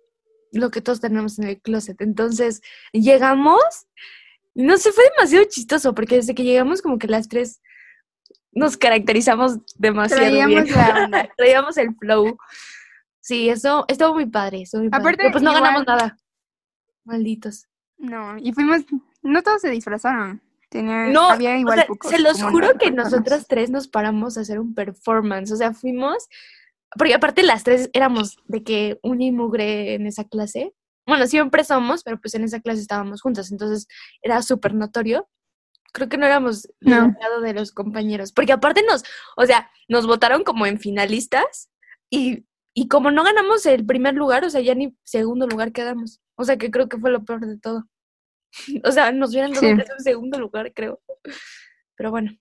[0.51, 2.01] lo que todos tenemos en el closet.
[2.01, 3.61] Entonces, llegamos,
[4.53, 7.61] no sé, fue demasiado chistoso, porque desde que llegamos como que las tres
[8.51, 10.75] nos caracterizamos demasiado Traíamos bien.
[10.75, 11.29] la onda.
[11.37, 12.37] Traíamos el flow.
[13.21, 15.01] Sí, eso estuvo muy padre, estuvo muy padre.
[15.03, 16.17] Aparte, Pero pues no ganamos nada.
[17.03, 17.67] Malditos.
[17.97, 18.81] No, y fuimos.
[19.21, 20.41] No todos se disfrazaron.
[20.69, 23.11] Tenía, No, había o igual sea, pocos, se los juro que personas.
[23.11, 25.51] nosotras tres nos paramos a hacer un performance.
[25.51, 26.27] O sea, fuimos,
[26.97, 30.73] porque aparte las tres éramos de que un y mugre en esa clase.
[31.05, 33.87] Bueno, siempre somos, pero pues en esa clase estábamos juntas, entonces
[34.21, 35.27] era súper notorio.
[35.93, 37.15] Creo que no éramos del No.
[37.19, 39.03] lado de los compañeros, porque aparte nos,
[39.35, 41.69] o sea, nos votaron como en finalistas
[42.09, 46.21] y, y como no ganamos el primer lugar, o sea, ya ni segundo lugar quedamos.
[46.35, 47.85] O sea, que creo que fue lo peor de todo.
[48.85, 49.71] O sea, nos hubieran dado Sí.
[49.73, 50.99] un segundo lugar, creo.
[51.95, 52.31] Pero bueno.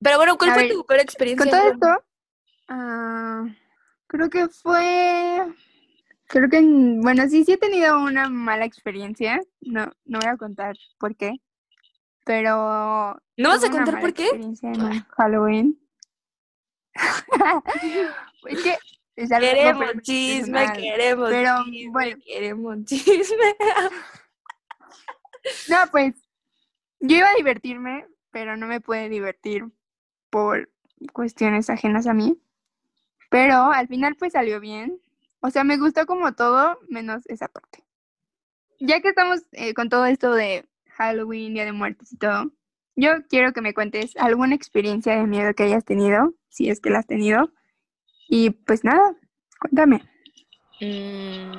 [0.00, 1.44] Pero bueno, ¿cuál A fue ver, tu peor experiencia?
[1.44, 2.04] Con todo en- esto,
[2.68, 3.44] ah,
[4.06, 5.54] creo que fue.
[6.26, 9.40] Creo que, bueno, sí, sí he tenido una mala experiencia.
[9.60, 11.32] No, no voy a contar por qué.
[12.24, 13.16] Pero.
[13.36, 14.28] ¿No vas a contar por qué?
[14.28, 14.44] en
[14.82, 15.80] un Halloween.
[18.48, 18.76] es que.
[19.26, 22.16] Queremos chisme, queremos Pero, chisme, bueno.
[22.24, 23.56] queremos chisme.
[25.68, 26.14] No, pues.
[27.00, 29.64] Yo iba a divertirme, pero no me pude divertir
[30.30, 30.70] por
[31.12, 32.40] cuestiones ajenas a mí.
[33.30, 35.00] Pero al final pues salió bien.
[35.40, 37.84] O sea, me gustó como todo, menos esa parte.
[38.80, 42.52] Ya que estamos eh, con todo esto de Halloween, Día de Muertos y todo,
[42.96, 46.90] yo quiero que me cuentes alguna experiencia de miedo que hayas tenido, si es que
[46.90, 47.52] la has tenido.
[48.28, 49.14] Y pues nada,
[49.60, 50.02] cuéntame.
[50.80, 51.52] Mm,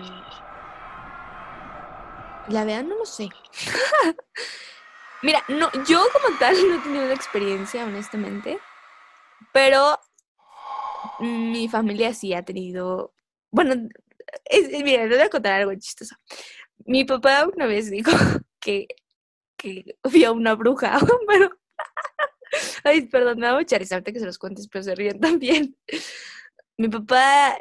[2.50, 3.30] La verdad no lo sé.
[5.24, 8.58] Mira, no, yo como tal no he tenido una experiencia, honestamente.
[9.52, 10.00] Pero
[11.20, 13.14] mi familia sí ha tenido.
[13.52, 13.76] Bueno,
[14.84, 16.16] mira, les voy a contar algo chistoso.
[16.86, 18.12] Mi papá una vez dijo
[18.60, 18.88] que,
[19.58, 21.52] que vio una bruja, pero.
[22.84, 25.76] Ay, perdón, me da mucha risa que se los cuentes, pero se ríen también.
[26.80, 27.60] Mi papá,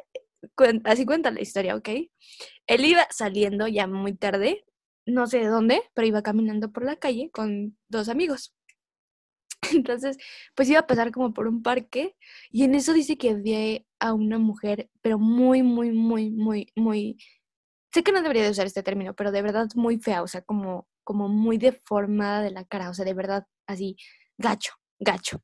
[0.85, 1.89] así cuenta la historia, ¿ok?
[2.69, 4.65] Él iba saliendo ya muy tarde,
[5.07, 8.55] no sé de dónde, pero iba caminando por la calle con dos amigos.
[9.73, 10.19] Entonces,
[10.55, 12.17] pues iba a pasar como por un parque
[12.53, 17.17] y en eso dice que vi a una mujer, pero muy, muy, muy, muy, muy...
[17.93, 20.43] Sé que no debería de usar este término, pero de verdad muy fea, o sea,
[20.43, 23.97] como, como muy deformada de la cara, o sea, de verdad, así,
[24.39, 25.43] gacho, gacho.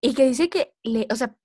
[0.00, 1.36] Y que dice que le, o sea,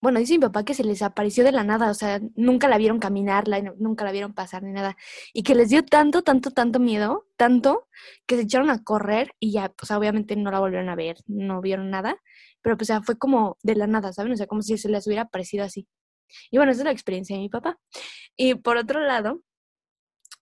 [0.00, 2.78] bueno, dice mi papá que se les apareció de la nada, o sea, nunca la
[2.78, 3.44] vieron caminar,
[3.78, 4.96] nunca la vieron pasar ni nada,
[5.32, 7.88] y que les dio tanto, tanto, tanto miedo, tanto,
[8.26, 11.60] que se echaron a correr y ya, pues obviamente no la volvieron a ver, no
[11.60, 12.16] vieron nada,
[12.62, 14.32] pero pues o fue como de la nada, ¿saben?
[14.32, 15.88] O sea, como si se les hubiera aparecido así.
[16.50, 17.78] Y bueno, esa es la experiencia de mi papá.
[18.36, 19.42] Y por otro lado,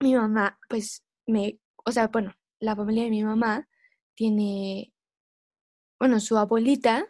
[0.00, 3.68] mi mamá, pues, me, o sea, bueno, la familia de mi mamá
[4.14, 4.92] tiene,
[5.98, 7.06] bueno, su abuelita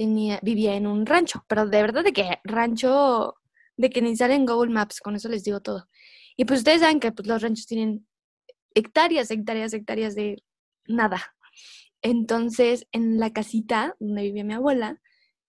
[0.00, 3.34] tenía, vivía en un rancho, pero de verdad de que rancho,
[3.76, 5.90] de que ni sale en Google Maps, con eso les digo todo.
[6.38, 8.06] Y pues ustedes saben que pues, los ranchos tienen
[8.74, 10.42] hectáreas, hectáreas, hectáreas de
[10.86, 11.34] nada.
[12.00, 15.02] Entonces, en la casita donde vivía mi abuela,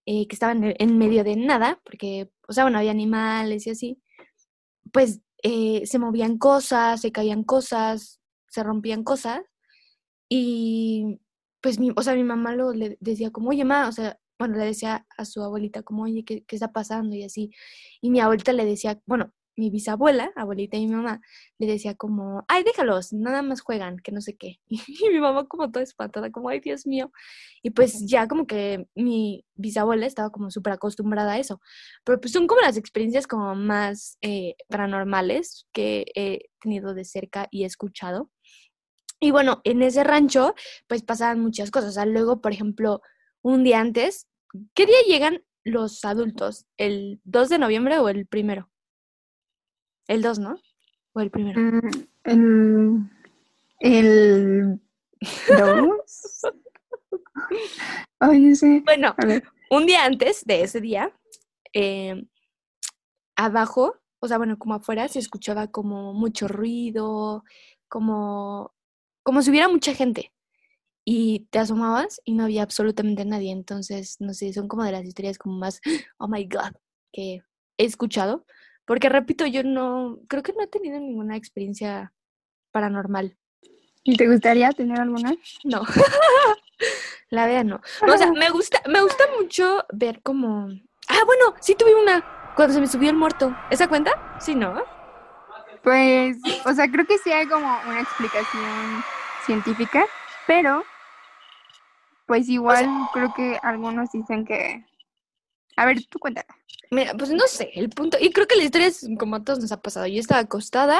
[0.05, 3.69] eh, que estaba en, en, medio de nada, porque, o sea, bueno, había animales y
[3.69, 4.01] así,
[4.91, 9.39] pues eh, se movían cosas, se caían cosas, se rompían cosas.
[10.27, 11.21] Y
[11.61, 14.57] pues, mi, o sea, mi mamá lo le decía como, oye, ma, o sea, bueno,
[14.57, 17.15] le decía a su abuelita como, oye, ¿qué, ¿qué, está pasando?
[17.15, 17.51] Y así.
[18.01, 21.21] Y mi abuelita le decía, bueno, mi bisabuela, abuelita y mi mamá,
[21.59, 24.59] le decía como, ay, déjalos, nada más juegan, que no sé qué.
[25.05, 27.11] Y mi mamá como toda espantada, como, ay, Dios mío.
[27.61, 31.61] Y pues ya como que mi bisabuela estaba como súper acostumbrada a eso.
[32.03, 37.47] Pero pues son como las experiencias como más eh, paranormales que he tenido de cerca
[37.51, 38.31] y he escuchado.
[39.19, 40.55] Y bueno, en ese rancho
[40.87, 41.91] pues pasaban muchas cosas.
[41.91, 43.01] O sea, luego, por ejemplo,
[43.43, 44.27] un día antes,
[44.73, 46.65] ¿qué día llegan los adultos?
[46.77, 48.69] ¿El 2 de noviembre o el primero?
[50.07, 50.55] El 2, ¿no?
[51.13, 51.59] ¿O el primero?
[51.59, 51.89] Mm,
[52.25, 53.09] el.
[53.79, 54.79] El
[55.57, 56.41] 2.
[58.19, 58.81] Ay, no sé.
[58.85, 59.15] Bueno,
[59.69, 61.13] un día antes de ese día,
[61.73, 62.25] eh,
[63.35, 67.43] abajo, o sea, bueno, como afuera, se escuchaba como mucho ruido,
[67.87, 68.73] como,
[69.23, 70.31] como si hubiera mucha gente.
[71.03, 73.51] Y te asomabas y no había absolutamente nadie.
[73.51, 75.81] Entonces, no sé, son como de las historias como más,
[76.17, 76.73] oh my God,
[77.11, 77.41] que
[77.77, 78.45] he escuchado.
[78.85, 82.13] Porque repito, yo no, creo que no he tenido ninguna experiencia
[82.71, 83.37] paranormal.
[84.03, 85.35] ¿Y te gustaría tener alguna?
[85.63, 85.83] No.
[87.29, 87.81] La verdad no.
[88.11, 90.67] O sea, me gusta, me gusta mucho ver como.
[91.07, 92.53] Ah, bueno, sí tuve una.
[92.55, 93.55] Cuando se me subió el muerto.
[93.69, 94.37] ¿Esa cuenta?
[94.39, 94.83] Sí, ¿no?
[95.83, 99.03] Pues, o sea, creo que sí hay como una explicación
[99.45, 100.05] científica,
[100.45, 100.83] pero
[102.31, 104.85] pues igual creo que algunos dicen que.
[105.75, 106.47] A ver, tú cuéntala.
[106.89, 108.17] Mira, pues no sé, el punto.
[108.21, 110.07] Y creo que la historia es como a todos nos ha pasado.
[110.07, 110.97] Yo estaba acostada,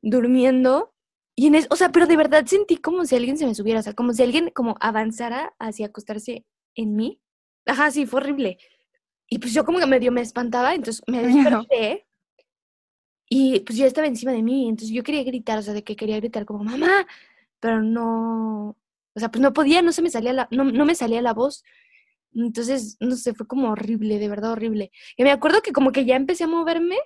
[0.00, 0.94] durmiendo,
[1.34, 3.80] y en eso, o sea, pero de verdad sentí como si alguien se me subiera,
[3.80, 7.20] o sea, como si alguien como avanzara hacia acostarse en mí.
[7.66, 8.58] Ajá, sí, fue horrible.
[9.28, 12.06] Y pues yo como que medio me espantaba, entonces me desperté.
[13.28, 15.96] Y pues ya estaba encima de mí, entonces yo quería gritar, o sea, de que
[15.96, 17.08] quería gritar como mamá,
[17.58, 18.76] pero no,
[19.14, 21.34] o sea, pues no podía, no se me salía la, no, no me salía la
[21.34, 21.62] voz.
[22.34, 24.90] Entonces, no sé, fue como horrible, de verdad horrible.
[25.16, 26.96] Y me acuerdo que como que ya empecé a moverme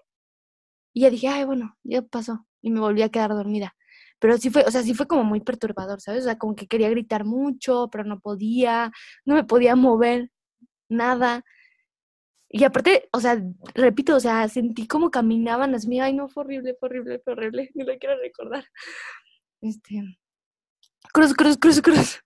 [0.92, 2.46] y ya dije, ay, bueno, ya pasó.
[2.62, 3.74] Y me volví a quedar dormida.
[4.18, 6.22] Pero sí fue, o sea, sí fue como muy perturbador, ¿sabes?
[6.22, 8.92] O sea, como que quería gritar mucho, pero no podía,
[9.24, 10.30] no me podía mover,
[10.88, 11.44] nada.
[12.48, 13.42] Y aparte, o sea,
[13.74, 16.06] repito, o sea, sentí como caminaban las mías.
[16.06, 17.70] Ay, no, fue horrible, horrible, fue horrible.
[17.74, 18.64] Ni lo quiero recordar.
[19.60, 20.02] Este.
[21.16, 22.22] Cruz, cruz, cruz, cruz.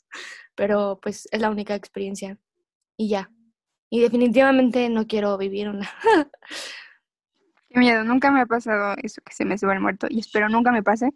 [0.56, 2.38] Pero pues es la única experiencia.
[2.96, 3.30] Y ya.
[3.88, 5.88] Y definitivamente no quiero vivir una.
[7.68, 10.48] Qué miedo, nunca me ha pasado eso que se me sube el muerto y espero
[10.48, 11.12] nunca me pase,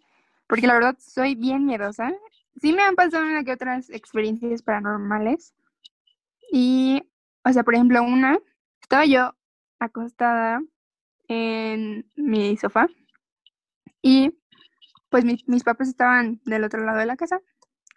[0.47, 2.13] porque la verdad soy bien miedosa.
[2.61, 5.53] Sí me han pasado una que otras experiencias paranormales
[6.53, 7.03] y,
[7.43, 8.39] o sea, por ejemplo, una,
[8.81, 9.35] estaba yo
[9.79, 10.61] acostada
[11.27, 12.87] en mi sofá
[14.01, 14.31] y
[15.15, 17.39] pues mis, mis papás estaban del otro lado de la casa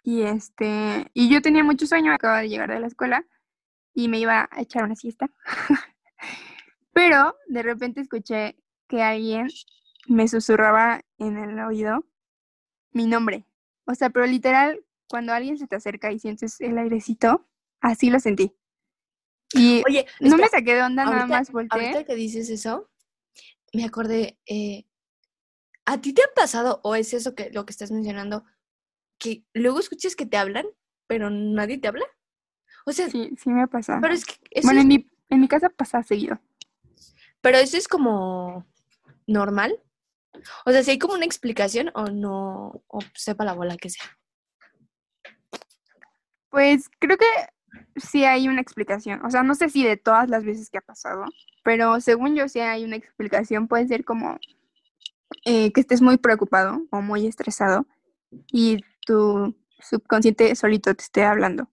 [0.03, 3.25] y este, y yo tenía mucho sueño, acababa de llegar de la escuela
[3.93, 5.29] y me iba a echar una siesta.
[6.93, 8.55] Pero de repente escuché
[8.87, 9.49] que alguien
[10.07, 12.05] me susurraba en el oído
[12.93, 13.45] mi nombre.
[13.83, 17.45] O sea, pero literal, cuando alguien se te acerca y sientes el airecito,
[17.81, 18.55] así lo sentí.
[19.51, 21.81] Y Oye, no espera, me saqué de onda, nada más volteé.
[21.81, 22.89] Ahorita que dices eso,
[23.73, 24.85] me acordé, eh,
[25.91, 28.45] ¿a ti te ha pasado o es eso que lo que estás mencionando,
[29.19, 30.65] que luego escuchas que te hablan,
[31.07, 32.05] pero nadie te habla?
[32.85, 33.99] O sea, Sí, sí me ha pasado.
[34.01, 36.39] pero es que eso bueno, es- en mi, en mi casa pasa seguido.
[37.41, 38.65] pero eso es como
[39.27, 39.81] normal.
[40.65, 44.03] O sea, si hay como una explicación o no, o sepa la bola que sea.
[46.49, 47.25] Pues creo que
[47.97, 49.23] sí hay una explicación.
[49.25, 51.25] O sea, no sé si de todas las veces que ha pasado,
[51.63, 53.67] pero según yo sí hay una explicación.
[53.67, 54.39] Puede ser como
[55.45, 57.85] eh, que estés muy preocupado o muy estresado
[58.51, 61.69] y tu subconsciente solito te esté hablando.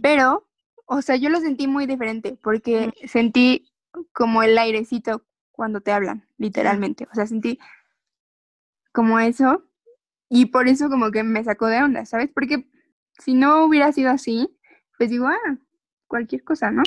[0.00, 0.48] Pero,
[0.86, 3.72] o sea, yo lo sentí muy diferente porque sentí
[4.12, 7.08] como el airecito cuando te hablan, literalmente.
[7.10, 7.58] O sea, sentí
[8.92, 9.64] como eso
[10.28, 12.30] y por eso como que me sacó de onda, ¿sabes?
[12.32, 12.68] Porque
[13.18, 14.56] si no hubiera sido así,
[14.98, 15.58] pues digo, ah,
[16.06, 16.82] cualquier cosa, ¿no?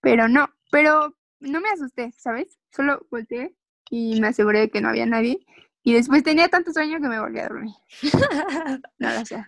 [0.00, 2.58] Pero no, pero no me asusté, ¿sabes?
[2.70, 3.54] Solo volteé
[3.90, 5.38] y me aseguré de que no había nadie
[5.82, 7.74] y después tenía tanto sueño que me volví a dormir.
[8.98, 9.44] No lo sé.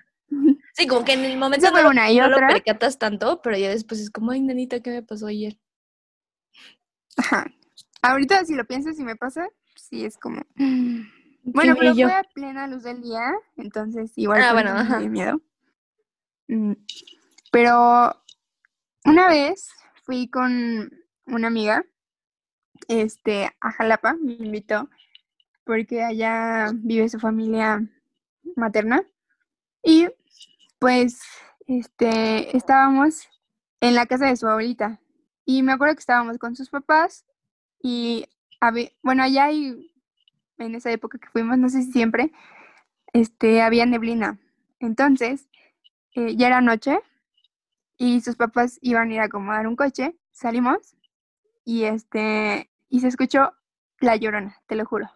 [0.75, 3.71] Sí, como que en el momento no, una y no lo percatas tanto, pero ya
[3.71, 5.59] después es como, ay, nanita, ¿qué me pasó ayer?
[7.17, 7.47] Ajá.
[8.03, 10.43] Ahorita si lo piensas y me pasa, sí es como...
[11.43, 15.01] Bueno, pero fue a plena luz del día, entonces igual Ah, bueno, ajá.
[15.01, 15.41] miedo.
[16.47, 16.75] Mm,
[17.51, 18.23] Pero
[19.05, 19.71] una vez
[20.05, 20.91] fui con
[21.27, 21.85] una amiga
[22.89, 24.89] este, a Jalapa, me invitó,
[25.65, 27.83] porque allá vive su familia
[28.57, 29.03] materna.
[29.83, 30.09] Y
[30.79, 31.21] pues
[31.67, 33.29] este, estábamos
[33.81, 35.01] en la casa de su abuelita.
[35.45, 37.25] Y me acuerdo que estábamos con sus papás
[37.83, 38.27] y,
[39.03, 39.91] bueno, allá hay,
[40.59, 42.33] en esa época que fuimos, no sé si siempre,
[43.13, 44.39] este, había neblina.
[44.81, 45.49] Entonces,
[46.15, 46.99] eh, ya era noche
[47.97, 50.97] y sus papás iban a ir a acomodar un coche, salimos
[51.65, 53.53] y este, y se escuchó
[54.01, 55.11] la llorona, te lo juro.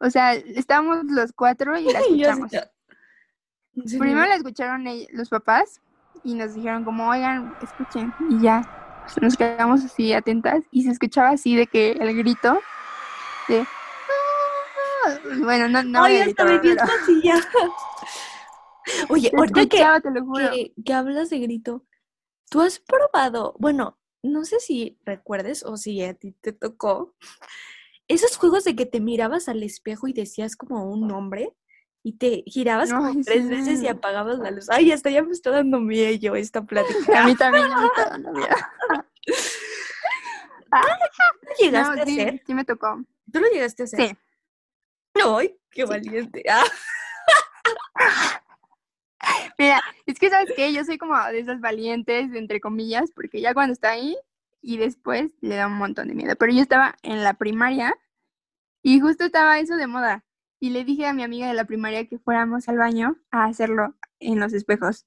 [0.00, 2.52] O sea, estábamos los cuatro y la escuchamos.
[2.52, 3.98] ¿en serio?
[3.98, 5.80] Primero la escucharon los papás
[6.22, 8.14] y nos dijeron como, oigan, escuchen.
[8.30, 8.62] Y ya,
[9.02, 12.60] pues, nos quedamos así atentas y se escuchaba así de que el grito
[13.48, 13.60] de...
[13.60, 15.18] "Ah".
[15.42, 16.74] Bueno, no, no Ay, hasta me dio.
[19.08, 21.84] Oye, ahorita que, que hablas de grito,
[22.50, 23.54] ¿tú has probado?
[23.58, 27.14] Bueno, no sé si recuerdes o si a ti te tocó
[28.08, 31.54] esos juegos de que te mirabas al espejo y decías como un nombre
[32.02, 33.88] y te girabas como Ay, tres veces y sí.
[33.88, 34.68] apagabas la luz.
[34.70, 37.22] Ay, hasta ya me está dando miedo esta plática.
[37.22, 38.48] A mí también ya me está dando miedo.
[40.70, 40.78] ¿Tú
[41.48, 42.42] lo llegaste No, a sí, hacer?
[42.46, 43.02] sí me tocó.
[43.32, 44.08] ¿Tú lo llegaste a hacer?
[44.08, 44.16] Sí.
[45.24, 46.42] Ay, qué valiente.
[46.50, 46.64] Ah,
[49.58, 53.54] Mira, es que sabes qué, yo soy como de esas valientes, entre comillas, porque ya
[53.54, 54.16] cuando está ahí
[54.60, 56.34] y después le da un montón de miedo.
[56.36, 57.94] Pero yo estaba en la primaria
[58.82, 60.24] y justo estaba eso de moda.
[60.60, 63.94] Y le dije a mi amiga de la primaria que fuéramos al baño a hacerlo
[64.18, 65.06] en los espejos.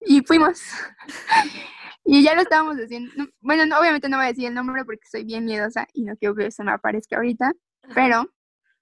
[0.00, 0.62] Y fuimos.
[2.04, 3.10] y ya lo estábamos haciendo.
[3.16, 6.02] No- Bueno, no, obviamente no voy a decir el nombre porque soy bien miedosa y
[6.04, 7.52] no quiero que eso me aparezca ahorita.
[7.94, 8.30] Pero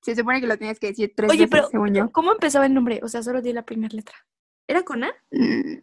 [0.02, 2.10] se supone que lo tenías que decir tres Oye, veces, pero según yo.
[2.12, 3.00] ¿cómo empezaba el nombre?
[3.02, 4.14] O sea, solo di la primera letra.
[4.68, 5.78] ¿Era con A Mm,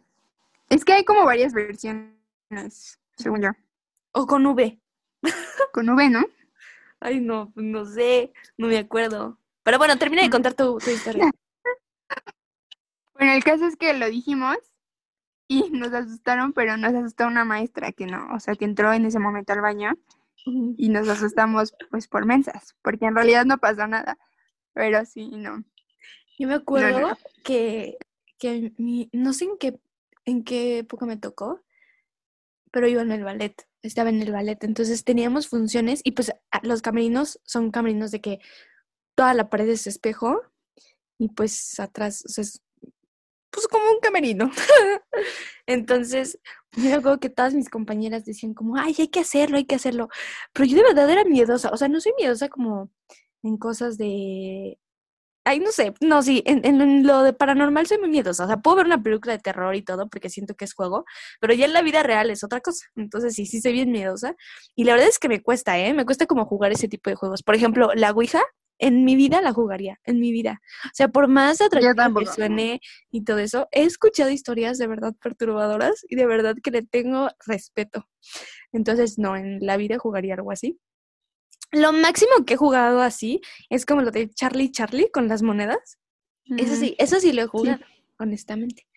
[0.70, 3.50] Es que hay como varias versiones, según yo.
[4.14, 4.80] o con V?
[5.74, 6.24] Con V, ¿no?
[7.02, 9.38] Ay, no, no sé, no me acuerdo.
[9.64, 11.32] Pero bueno, termina de contar tu, tu historia.
[13.18, 14.58] Bueno, el caso es que lo dijimos
[15.48, 19.06] y nos asustaron, pero nos asustó una maestra que no, o sea, que entró en
[19.06, 19.94] ese momento al baño
[20.46, 24.18] y nos asustamos pues por mensas, porque en realidad no pasó nada.
[24.74, 25.64] Pero sí, no.
[26.38, 27.18] Yo me acuerdo no.
[27.44, 27.98] que,
[28.38, 28.74] que
[29.12, 29.80] no sé en qué,
[30.26, 31.62] en qué época me tocó,
[32.72, 36.82] pero iba en el ballet, estaba en el ballet, entonces teníamos funciones y pues los
[36.82, 38.40] camerinos son camerinos de que
[39.16, 40.42] toda la pared es espejo
[41.18, 42.62] y pues atrás, o sea, es
[43.56, 44.52] pues como un camerino.
[45.66, 46.38] Entonces,
[46.76, 50.10] me acuerdo que todas mis compañeras decían como, ay, hay que hacerlo, hay que hacerlo.
[50.54, 52.92] Pero yo de verdad era miedosa, o sea, no soy miedosa como
[53.44, 54.78] en cosas de...
[55.48, 58.46] Ay, no sé, no, sí, en, en lo de paranormal soy muy miedosa.
[58.46, 61.06] O sea, puedo ver una película de terror y todo porque siento que es juego,
[61.40, 62.88] pero ya en la vida real es otra cosa.
[62.96, 64.36] Entonces, sí, sí, soy bien miedosa.
[64.76, 65.94] Y la verdad es que me cuesta, ¿eh?
[65.94, 67.44] Me cuesta como jugar ese tipo de juegos.
[67.44, 68.42] Por ejemplo, la Ouija,
[68.80, 70.62] en mi vida la jugaría, en mi vida.
[70.86, 72.82] O sea, por más atractivo que suene
[73.12, 77.30] y todo eso, he escuchado historias de verdad perturbadoras y de verdad que le tengo
[77.46, 78.08] respeto.
[78.72, 80.80] Entonces, no, en la vida jugaría algo así.
[81.76, 86.00] Lo máximo que he jugado así es como lo de Charlie Charlie con las monedas.
[86.58, 87.84] Eso sí, eso sí lo he jugado,
[88.18, 88.88] honestamente.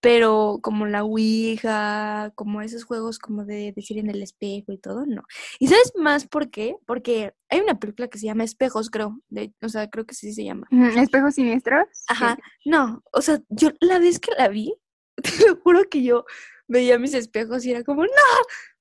[0.00, 5.04] Pero como la Ouija, como esos juegos como de decir en el espejo y todo,
[5.06, 5.22] no.
[5.58, 6.76] ¿Y sabes más por qué?
[6.86, 9.20] Porque hay una película que se llama Espejos, creo.
[9.28, 10.66] De, o sea, creo que sí se llama.
[10.96, 11.86] ¿Espejos siniestros?
[12.08, 12.38] Ajá.
[12.64, 14.74] No, o sea, yo la vez que la vi,
[15.16, 16.24] te lo juro que yo
[16.68, 18.10] veía mis espejos y era como, no,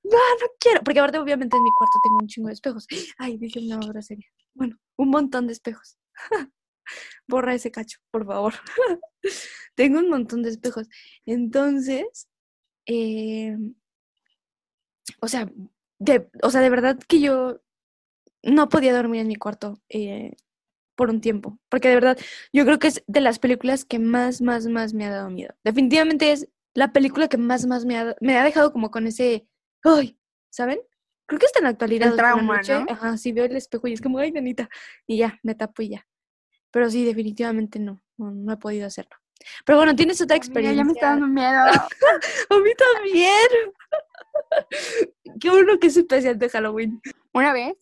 [0.03, 0.83] no, no quiero.
[0.83, 2.87] Porque aparte, obviamente, en mi cuarto tengo un chingo de espejos.
[3.17, 4.27] Ay, dije una grosería.
[4.53, 5.97] Bueno, un montón de espejos.
[7.27, 8.53] Borra ese cacho, por favor.
[9.75, 10.87] tengo un montón de espejos.
[11.25, 12.27] Entonces,
[12.85, 13.57] eh,
[15.21, 15.51] o sea,
[15.99, 17.61] de, o sea, de verdad que yo
[18.43, 20.35] no podía dormir en mi cuarto eh,
[20.95, 21.59] por un tiempo.
[21.69, 22.17] Porque de verdad,
[22.51, 25.55] yo creo que es de las películas que más, más, más me ha dado miedo.
[25.63, 29.47] Definitivamente es la película que más, más me ha, me ha dejado como con ese,
[29.83, 30.17] ¡ay!
[30.49, 30.79] ¿Saben?
[31.25, 32.09] Creo que está en la actualidad.
[32.09, 32.85] El trauma, noche, ¿no?
[32.89, 34.69] Ajá, sí veo el espejo y es como, ¡ay, nenita!
[35.07, 36.07] Y ya, me tapo y ya.
[36.71, 39.15] Pero sí, definitivamente no, no, no he podido hacerlo.
[39.65, 40.77] Pero bueno, tienes otra experiencia.
[40.77, 41.61] ya me está dando miedo.
[42.49, 43.47] A mí también.
[45.39, 47.01] Qué bueno que es especial de Halloween.
[47.33, 47.75] Una vez,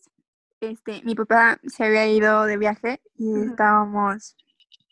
[0.60, 4.36] este, mi papá se había ido de viaje y estábamos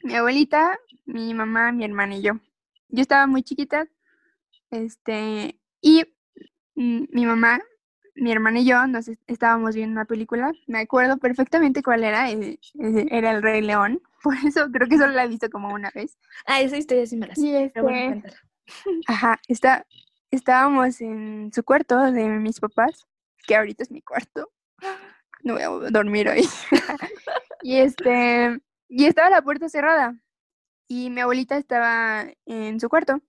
[0.03, 2.33] mi abuelita, mi mamá, mi hermana y yo.
[2.91, 3.87] Yo estaba muy chiquita,
[4.71, 6.05] este, y
[6.75, 7.61] mi mamá,
[8.15, 10.53] mi hermana y yo nos est- estábamos viendo una película.
[10.67, 14.01] Me acuerdo perfectamente cuál era, eh, eh, era El Rey León.
[14.23, 16.19] Por eso creo que solo la he visto como una vez.
[16.47, 17.41] Ah, esa historia sí me la sé.
[17.47, 18.37] Y Pero bueno, este.
[19.09, 19.87] Ajá, está,
[20.31, 23.07] estábamos en su cuarto de mis papás,
[23.47, 24.51] que ahorita es mi cuarto.
[25.43, 26.47] No voy a dormir hoy.
[27.63, 30.15] y este, y estaba la puerta cerrada.
[30.91, 33.21] Y mi abuelita estaba en su cuarto.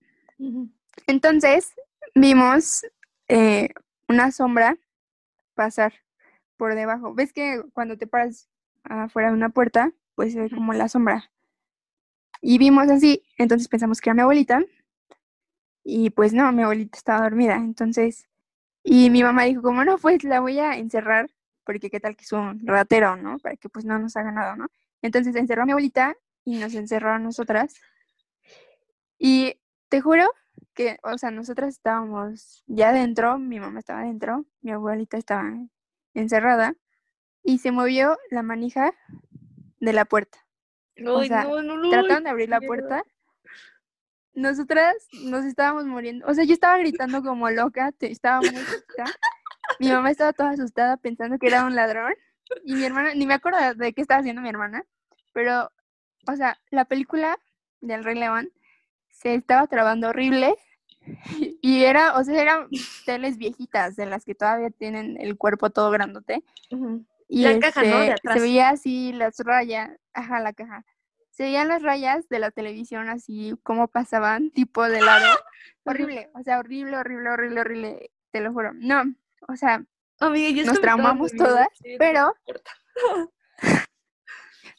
[1.06, 1.72] Entonces
[2.12, 2.84] vimos
[3.28, 3.68] eh,
[4.08, 4.76] una sombra
[5.54, 5.92] pasar
[6.56, 7.14] por debajo.
[7.14, 8.48] ¿Ves que cuando te paras
[8.82, 10.56] afuera de una puerta, pues se ve Ujú.
[10.56, 11.30] como la sombra?
[12.40, 14.60] Y vimos así, entonces pensamos que era mi abuelita.
[15.84, 17.54] Y pues no, mi abuelita estaba dormida.
[17.54, 18.28] Entonces,
[18.82, 21.30] y mi mamá dijo, como no, pues la voy a encerrar,
[21.62, 23.38] porque qué tal que es un ratero, ¿no?
[23.38, 24.66] Para que pues no nos haga nada, ¿no?
[25.00, 27.74] Entonces encerró a mi abuelita y nos encerró a nosotras.
[29.18, 30.30] Y te juro
[30.74, 35.52] que, o sea, nosotras estábamos ya adentro, mi mamá estaba adentro, mi abuelita estaba
[36.14, 36.74] encerrada,
[37.42, 38.92] y se movió la manija
[39.80, 40.38] de la puerta.
[40.96, 41.90] Ay, sea, no, no, no.
[41.90, 43.02] Trataron de abrir la puerta.
[44.34, 46.26] Nosotras nos estábamos muriendo.
[46.26, 49.04] O sea, yo estaba gritando como loca, estaba muy chiquita.
[49.78, 52.14] Mi mamá estaba toda asustada pensando que era un ladrón.
[52.64, 54.84] Y mi hermana, ni me acuerdo de qué estaba haciendo mi hermana,
[55.32, 55.70] pero,
[56.26, 57.38] o sea, la película
[57.80, 58.50] del Rey León
[59.10, 60.54] se estaba trabando horrible.
[61.64, 62.68] Y era, o sea, eran
[63.06, 66.44] teles viejitas de las que todavía tienen el cuerpo todo grandote.
[67.28, 67.98] Y La caja, ¿no?
[67.98, 68.34] De este, atrás.
[68.34, 70.84] se veía así las rayas, ajá, la caja.
[71.30, 75.26] Se veían las rayas de la televisión así como pasaban, tipo de lado.
[75.84, 78.72] Horrible, o sea, horrible, horrible, horrible, horrible, te lo juro.
[78.74, 79.02] No,
[79.48, 79.84] o sea,
[80.22, 82.34] Amiga, nos traumamos todas, sí, pero.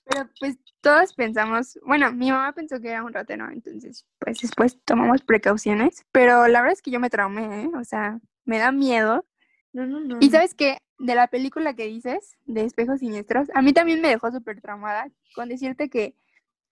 [0.06, 4.78] pero pues todos pensamos, bueno, mi mamá pensó que era un ratero, entonces pues después
[4.84, 7.70] tomamos precauciones, pero la verdad es que yo me traumé, ¿eh?
[7.76, 9.26] O sea, me da miedo.
[9.72, 10.18] No, no, no.
[10.20, 14.10] Y sabes qué, de la película que dices, de Espejos Siniestros, a mí también me
[14.10, 16.16] dejó súper traumada con decirte que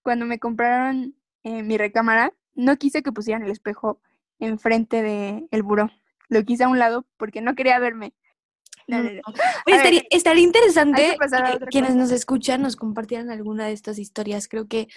[0.02, 4.02] cuando me compraron eh, mi recámara, no quise que pusieran el espejo
[4.40, 5.90] enfrente del el buró.
[6.28, 8.14] Lo quise a un lado porque no quería verme.
[8.88, 9.22] No, No, no, no, no.
[9.28, 9.34] no.
[9.68, 12.00] Oye, A estaría, interesante que quienes cosa.
[12.02, 14.48] nos escuchan nos compartieran alguna de estas historias.
[14.48, 14.88] Creo que,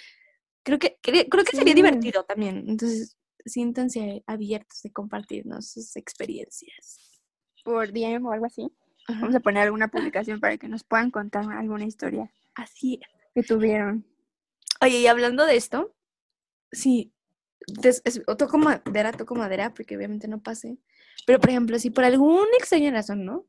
[0.62, 2.64] creo que, cre- creo que sería divertido también.
[2.68, 7.20] Entonces, siéntanse abiertos de compartirnos sus experiencias.
[7.64, 8.70] Por DM o algo así.
[9.06, 9.20] Ajá.
[9.20, 13.08] Vamos a poner alguna publicación para que nos puedan contar alguna historia Así es.
[13.34, 14.06] que tuvieron.
[14.80, 15.94] Oye, y hablando de esto,
[16.72, 17.12] sí,
[17.66, 20.78] des- es- o toco madera, toco madera, porque obviamente no pase.
[21.26, 23.46] Pero, por ejemplo, si por alguna extraña razón, ¿no?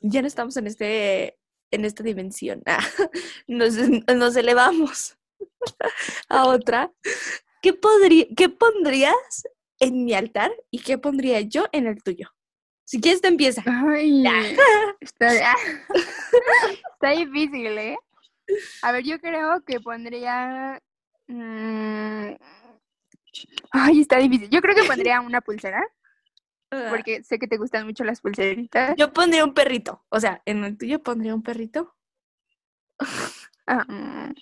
[0.00, 1.38] Ya no estamos en este,
[1.70, 2.62] en esta dimensión.
[2.66, 2.84] ah,
[3.46, 5.16] nos, nos elevamos
[6.28, 6.92] a otra.
[7.62, 9.44] ¿Qué, podría, ¿Qué pondrías
[9.78, 12.28] en mi altar y qué pondría yo en el tuyo?
[12.84, 13.62] Si quieres, te empieza.
[13.66, 14.24] Ay,
[15.00, 15.56] está, ah,
[16.92, 17.96] está difícil, ¿eh?
[18.82, 20.80] A ver, yo creo que pondría...
[21.28, 22.34] mm,
[23.70, 24.50] Ay, está difícil.
[24.50, 25.86] Yo creo que pondría una pulsera,
[26.88, 28.94] porque sé que te gustan mucho las pulseritas.
[28.96, 30.04] Yo pondría un perrito.
[30.08, 31.94] O sea, en el tuyo pondría un perrito.
[33.66, 34.34] Ah, mm.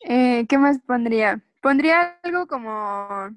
[0.00, 1.42] Eh, ¿qué más pondría?
[1.60, 3.36] Pondría algo como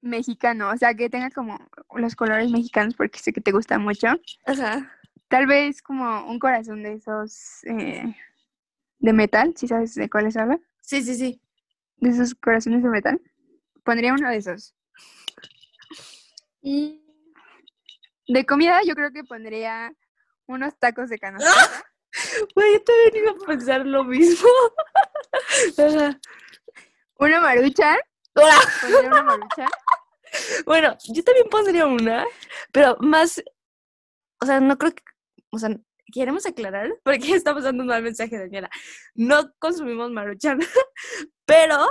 [0.00, 1.58] mexicano, o sea, que tenga como
[1.94, 4.08] los colores mexicanos, porque sé que te gusta mucho.
[4.46, 4.90] Ajá.
[5.28, 8.14] Tal vez como un corazón de esos eh,
[8.98, 11.40] de metal, si sabes de cuáles habla, Sí, sí, sí.
[11.98, 13.20] de esos corazones de metal.
[13.82, 14.74] Pondría uno de esos.
[16.62, 17.05] Y
[18.28, 19.92] de comida yo creo que pondría
[20.46, 21.50] unos tacos de canasta.
[22.54, 24.48] Güey, yo también iba a pensar lo mismo.
[27.18, 27.96] Una marucha,
[28.34, 28.58] Hola.
[28.80, 29.66] pondría una marucha.
[30.66, 32.26] Bueno, yo también pondría una,
[32.72, 33.42] pero más,
[34.40, 35.02] o sea, no creo que,
[35.50, 35.70] o sea,
[36.12, 38.70] queremos aclarar, porque estamos dando un mal mensaje, Daniela.
[39.14, 40.58] No consumimos maruchan,
[41.46, 41.88] pero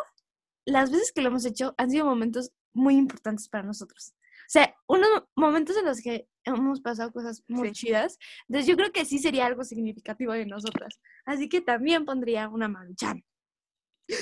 [0.66, 4.14] las veces que lo hemos hecho han sido momentos muy importantes para nosotros.
[4.48, 7.86] O sea, unos momentos en los que hemos pasado cosas muy Sí.
[7.86, 8.18] chidas.
[8.48, 11.00] Entonces yo creo que sí sería algo significativo de nosotras.
[11.26, 13.24] Así que también pondría una maruchan.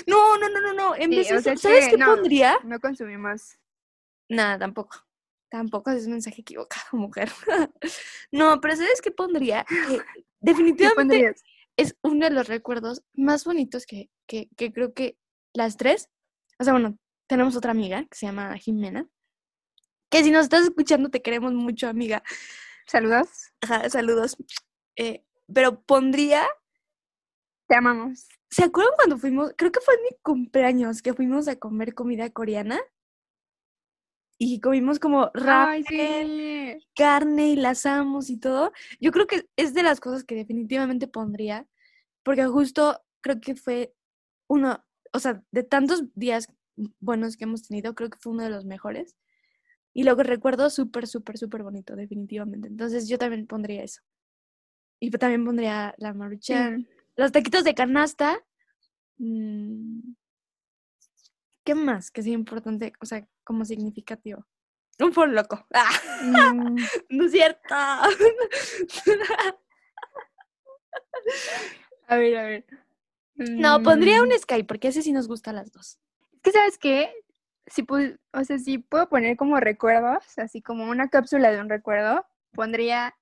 [0.06, 0.94] No, no, no, no, no.
[0.96, 2.06] En Sí, vez de o eso, sea, es ¿sabes que qué no.
[2.14, 2.58] pondría?
[2.64, 3.58] No consumimos.
[4.30, 4.96] Nada, tampoco.
[5.50, 7.30] Tampoco es un mensaje equivocado, mujer.
[8.32, 9.64] no, pero ¿sabes qué pondría?
[9.68, 10.02] Que ¿Qué
[10.40, 11.34] definitivamente
[11.76, 15.18] es uno de los recuerdos más bonitos que, que, que creo que
[15.52, 16.08] las tres,
[16.58, 16.98] o sea, bueno,
[17.28, 19.06] tenemos otra amiga que se llama Jimena,
[20.14, 22.22] que si nos estás escuchando te queremos mucho, amiga.
[22.86, 23.50] Saludos.
[23.60, 24.36] Ajá, saludos.
[24.96, 26.46] Eh, pero pondría,
[27.66, 28.28] Te amamos.
[28.48, 29.52] ¿se acuerdan cuando fuimos?
[29.56, 32.80] Creo que fue en mi cumpleaños que fuimos a comer comida coreana
[34.38, 36.86] y comimos como Ay, ramen, sí.
[36.94, 38.72] carne y la asamos y todo.
[39.00, 41.66] Yo creo que es de las cosas que definitivamente pondría,
[42.22, 43.92] porque justo creo que fue
[44.48, 46.48] uno, o sea, de tantos días
[47.00, 49.16] buenos que hemos tenido, creo que fue uno de los mejores.
[49.94, 52.68] Y lo que recuerdo súper, súper, súper bonito, definitivamente.
[52.68, 54.02] Entonces yo también pondría eso.
[55.00, 56.86] Y también pondría la maruchan, Mm.
[57.16, 58.44] los taquitos de canasta.
[59.18, 60.00] mm,
[61.64, 62.92] ¿Qué más que sea importante?
[63.00, 64.44] O sea, como significativo.
[64.98, 65.66] Un por loco.
[65.72, 65.88] ¡Ah!
[66.56, 66.76] Mm,
[67.10, 67.60] No es cierto.
[72.06, 72.66] A ver, a ver.
[73.36, 75.98] No, pondría Mm, un Sky porque ese sí nos gusta a las dos.
[76.34, 77.12] Es que, ¿sabes qué?
[77.66, 81.68] Si pu- o sea, si puedo poner como recuerdos, así como una cápsula de un
[81.68, 83.16] recuerdo, pondría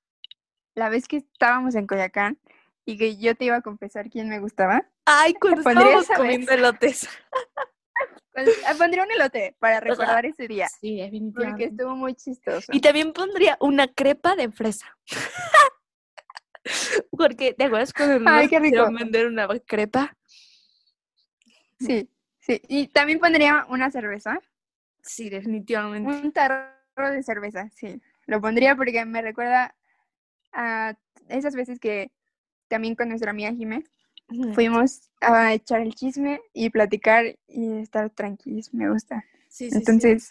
[0.75, 2.39] la vez que estábamos en Coyacán
[2.85, 4.85] y que yo te iba a confesar quién me gustaba.
[5.05, 7.09] Ay, cuando estábamos comiendo elotes.
[8.67, 11.65] Ah, pondría un elote para recordar ese día, Sí, porque definitivamente.
[11.67, 12.73] estuvo muy chistoso.
[12.73, 14.97] Y también pondría una crepa de fresa.
[17.11, 18.89] Porque, ¿te acuerdas cuando nos Ay, qué rico.
[18.93, 20.17] vender una crepa?
[21.81, 22.09] Sí,
[22.43, 22.61] sí.
[22.69, 24.39] Y también pondría una cerveza,
[25.03, 26.11] Sí, definitivamente.
[26.11, 28.01] un tarro de cerveza, sí.
[28.27, 29.75] Lo pondría porque me recuerda
[30.53, 30.95] a
[31.29, 32.13] esas veces que
[32.69, 33.85] también con nuestra amiga Jime
[34.29, 34.55] Ujú.
[34.55, 39.25] fuimos a echar el chisme y platicar y estar tranquilos, me gusta.
[39.49, 39.77] Sí, sí, sí.
[39.79, 40.31] Entonces,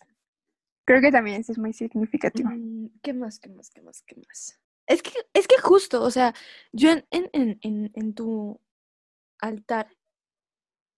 [0.86, 2.50] creo que también eso es muy significativo.
[2.50, 4.60] Mm, ¿Qué más, qué más, qué más, qué más?
[4.88, 6.34] Es que, es que justo, o sea,
[6.72, 8.60] yo en, en, en, en tu
[9.40, 9.88] altar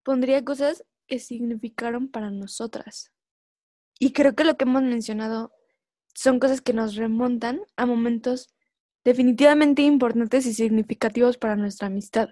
[0.03, 3.11] pondría cosas que significaron para nosotras.
[3.99, 5.53] Y creo que lo que hemos mencionado
[6.16, 8.51] son cosas que nos remontan a momentos
[9.03, 12.30] definitivamente importantes y significativos para nuestra amistad.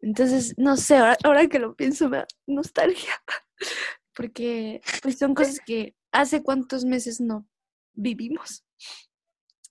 [0.00, 3.14] Entonces, no sé, ahora, ahora que lo pienso me da nostalgia,
[4.14, 7.48] porque pues son cosas que hace cuántos meses no
[7.94, 8.66] vivimos.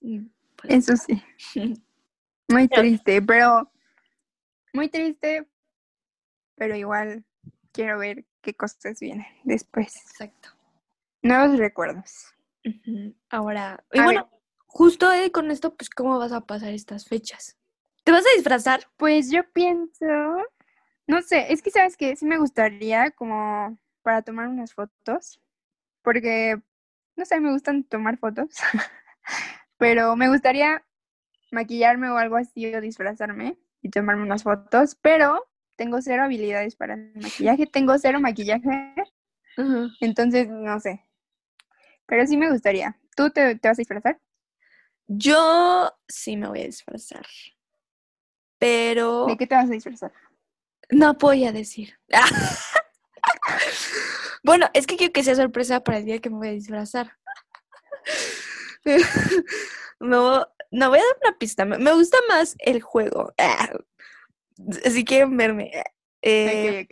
[0.00, 0.22] Y,
[0.56, 1.22] pues, Eso sí,
[2.48, 3.70] muy triste, pero
[4.72, 5.48] muy triste,
[6.56, 7.24] pero igual
[7.78, 9.94] quiero ver qué cosas vienen después.
[9.94, 10.48] Exacto.
[11.22, 12.34] Nuevos recuerdos.
[13.30, 14.28] Ahora, y A bueno,
[14.66, 17.56] justo eh, con esto, pues, ¿cómo vas a pasar estas fechas?
[18.02, 18.80] ¿Te vas a disfrazar?
[18.96, 20.04] Pues yo pienso,
[21.06, 25.40] no sé, es que sabes que sí me gustaría como para tomar unas fotos,
[26.02, 26.60] porque,
[27.14, 28.48] no sé, me gustan tomar fotos,
[29.78, 30.84] pero me gustaría
[31.52, 35.48] maquillarme o algo así o disfrazarme y tomarme unas fotos, pero
[35.78, 38.94] tengo cero habilidades para el maquillaje, tengo cero maquillaje,
[40.00, 41.04] entonces no sé,
[42.04, 42.98] pero sí me gustaría.
[43.16, 44.20] ¿Tú te, te vas a disfrazar?
[45.06, 47.24] Yo sí me voy a disfrazar.
[48.58, 50.12] Pero ¿De qué te vas a disfrazar?
[50.90, 51.96] no voy a decir.
[54.42, 57.12] bueno, es que quiero que sea sorpresa para el día que me voy a disfrazar.
[60.00, 61.64] No, no voy a dar una pista.
[61.64, 63.34] Me me gusta más el juego.
[64.90, 65.70] Si quieren verme.
[66.22, 66.86] eh.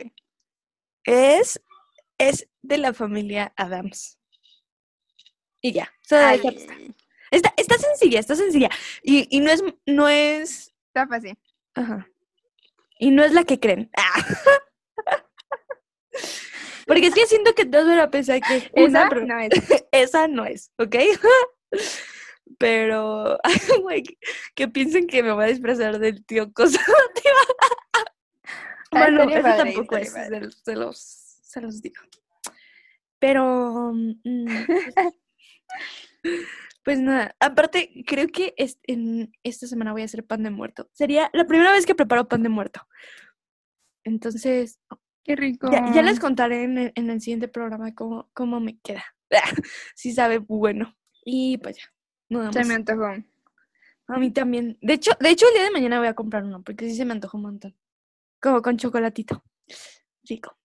[1.05, 1.61] Es,
[2.19, 4.19] es de la familia Adams.
[5.61, 5.93] Y ya.
[6.03, 6.53] solo esa.
[7.31, 8.71] Está, está sencilla, está sencilla.
[9.03, 10.73] Y, y no es, no es.
[10.89, 11.37] está fácil.
[11.75, 12.09] Ajá.
[12.99, 13.91] Y no es la que creen.
[16.87, 19.51] Porque es que siento que todos van a pensar que Esa pero no es.
[19.91, 20.95] esa no es, ¿ok?
[22.59, 23.39] Pero,
[23.83, 24.03] güey,
[24.55, 26.81] que, piensen que me voy a disfrazar del tío cosa.
[28.91, 30.99] Bueno, eso padre, tampoco es, se, los- se los,
[31.43, 32.03] se los digo.
[33.19, 34.95] Pero, mm, pues,
[36.85, 40.89] pues nada, aparte, creo que es- en esta semana voy a hacer pan de muerto.
[40.93, 42.81] Sería la primera vez que preparo pan de muerto.
[44.05, 44.79] Entonces,
[45.25, 45.69] Qué rico.
[45.71, 49.05] ya, ya les contaré en el, en el siguiente programa cómo, cómo me queda.
[49.95, 50.97] si sabe bueno.
[51.25, 51.93] Y pues ya.
[52.29, 53.14] Nada Se me antojó.
[54.09, 54.79] A mí también.
[54.81, 57.05] De hecho, de hecho, el día de mañana voy a comprar uno, porque sí se
[57.05, 57.74] me antojó un montón.
[58.41, 59.43] Como con chocolatito.
[60.24, 60.57] Rico.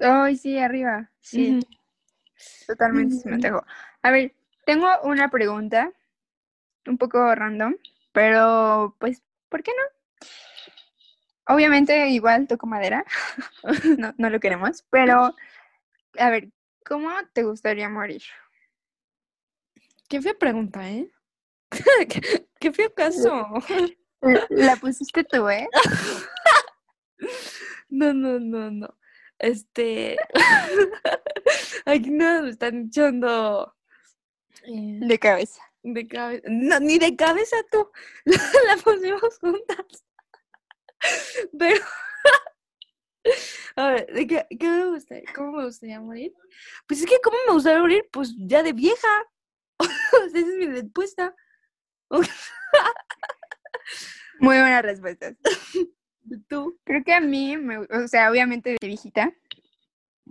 [0.00, 1.10] Ay, sí, arriba.
[1.20, 1.60] Sí,
[2.66, 3.64] totalmente se me antojó.
[4.02, 4.34] A ver,
[4.64, 5.92] tengo una pregunta
[6.86, 7.76] un poco random,
[8.12, 10.26] pero pues, ¿por qué no?
[11.54, 13.04] Obviamente igual toco madera,
[13.98, 15.34] no, no lo queremos, pero
[16.18, 16.50] a ver,
[16.84, 18.22] ¿cómo te gustaría morir?
[20.12, 21.10] Qué fea pregunta, ¿eh?
[21.70, 23.46] qué, qué feo caso.
[24.50, 25.66] La pusiste tú, ¿eh?
[27.88, 28.94] No, no, no, no.
[29.38, 30.18] Este.
[31.86, 33.74] Aquí no me están echando.
[34.64, 35.62] eh, De cabeza.
[35.82, 36.42] de cabeza.
[36.46, 37.90] No, ni de cabeza tú.
[38.26, 38.36] La,
[38.66, 40.04] la pusimos juntas.
[41.58, 41.82] Pero.
[43.76, 45.32] A ver, ¿de qué, qué me gustaría?
[45.34, 46.34] ¿Cómo me gustaría morir?
[46.86, 48.06] Pues es que, ¿cómo me gustaría morir?
[48.12, 49.08] Pues ya de vieja.
[50.26, 51.34] Esa es mi respuesta.
[54.40, 55.36] Muy buenas respuestas.
[56.48, 56.78] Tú.
[56.84, 59.32] Creo que a mí, me, o sea, obviamente de viejita,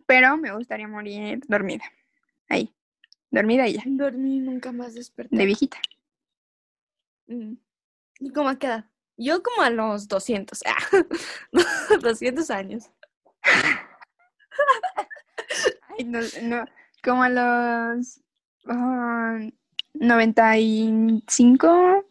[0.05, 1.83] pero me gustaría morir dormida.
[2.49, 2.73] Ahí,
[3.29, 5.35] dormida y ya, Dormí nunca más desperté.
[5.35, 5.77] de viejita.
[7.27, 7.53] Mm.
[8.19, 8.85] ¿Y cómo a qué edad?
[9.17, 10.63] Yo como a los 200.
[10.65, 10.77] ah,
[12.01, 12.89] 200 años.
[15.97, 16.65] Ay, no, no,
[17.03, 18.21] como a los
[18.67, 19.39] ah,
[19.93, 22.05] 95,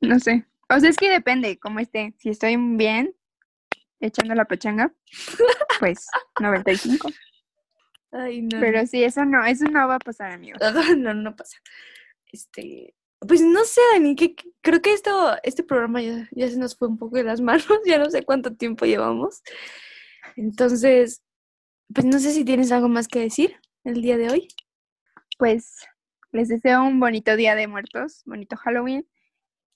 [0.00, 0.46] no sé.
[0.68, 2.14] O sea, es que depende cómo esté.
[2.18, 3.14] Si estoy bien,
[4.00, 4.92] echando la pachanga,
[5.80, 6.06] pues
[6.40, 7.08] 95.
[8.12, 8.60] Ay, no.
[8.60, 10.60] Pero sí, eso no, eso no va a pasar, amigos.
[10.60, 11.56] no, no, no pasa.
[12.32, 16.58] Este, pues no sé, Dani, que que- creo que esto, este programa ya, ya se
[16.58, 19.42] nos fue un poco de las manos, ya no sé cuánto tiempo llevamos.
[20.36, 21.22] Entonces,
[21.94, 24.48] pues no sé si tienes algo más que decir el día de hoy.
[25.36, 25.86] Pues
[26.32, 29.06] les deseo un bonito día de muertos, bonito Halloween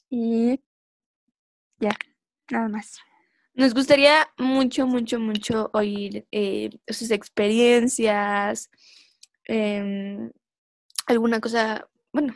[0.09, 0.61] y
[1.79, 1.97] ya,
[2.51, 2.99] nada más.
[3.55, 8.71] Nos gustaría mucho, mucho, mucho oír eh, sus experiencias,
[9.45, 10.31] em,
[11.07, 12.35] alguna cosa, bueno,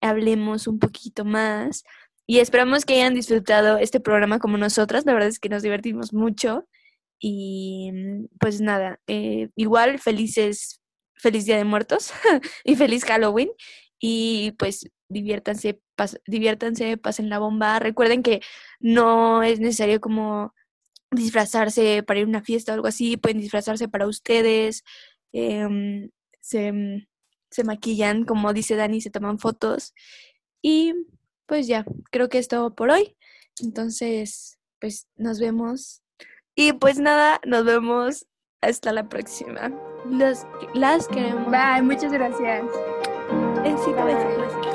[0.00, 1.84] hablemos un poquito más
[2.26, 5.04] y esperamos que hayan disfrutado este programa como nosotras.
[5.06, 6.68] La verdad es que nos divertimos mucho
[7.18, 10.80] y mm, pues nada, eh, igual felices,
[11.14, 12.12] feliz Día de Muertos
[12.64, 13.50] y feliz Halloween
[14.00, 15.80] y pues diviértanse,
[16.26, 17.78] diviértanse, pasen la bomba.
[17.78, 18.40] Recuerden que
[18.80, 20.54] no es necesario como
[21.10, 24.82] disfrazarse para ir a una fiesta o algo así, pueden disfrazarse para ustedes,
[25.32, 26.10] em,
[26.40, 26.72] se,
[27.50, 29.94] se maquillan, como dice Dani, se toman fotos
[30.62, 30.94] y
[31.46, 33.16] pues ya, creo que es todo por hoy.
[33.60, 36.02] Entonces, pues nos vemos
[36.54, 38.26] y pues nada, nos vemos
[38.60, 39.72] hasta la próxima.
[40.10, 41.50] Las, las queremos.
[41.50, 42.64] Bye, muchas gracias.
[43.62, 44.46] Besito, besito, Bye.
[44.46, 44.71] besito.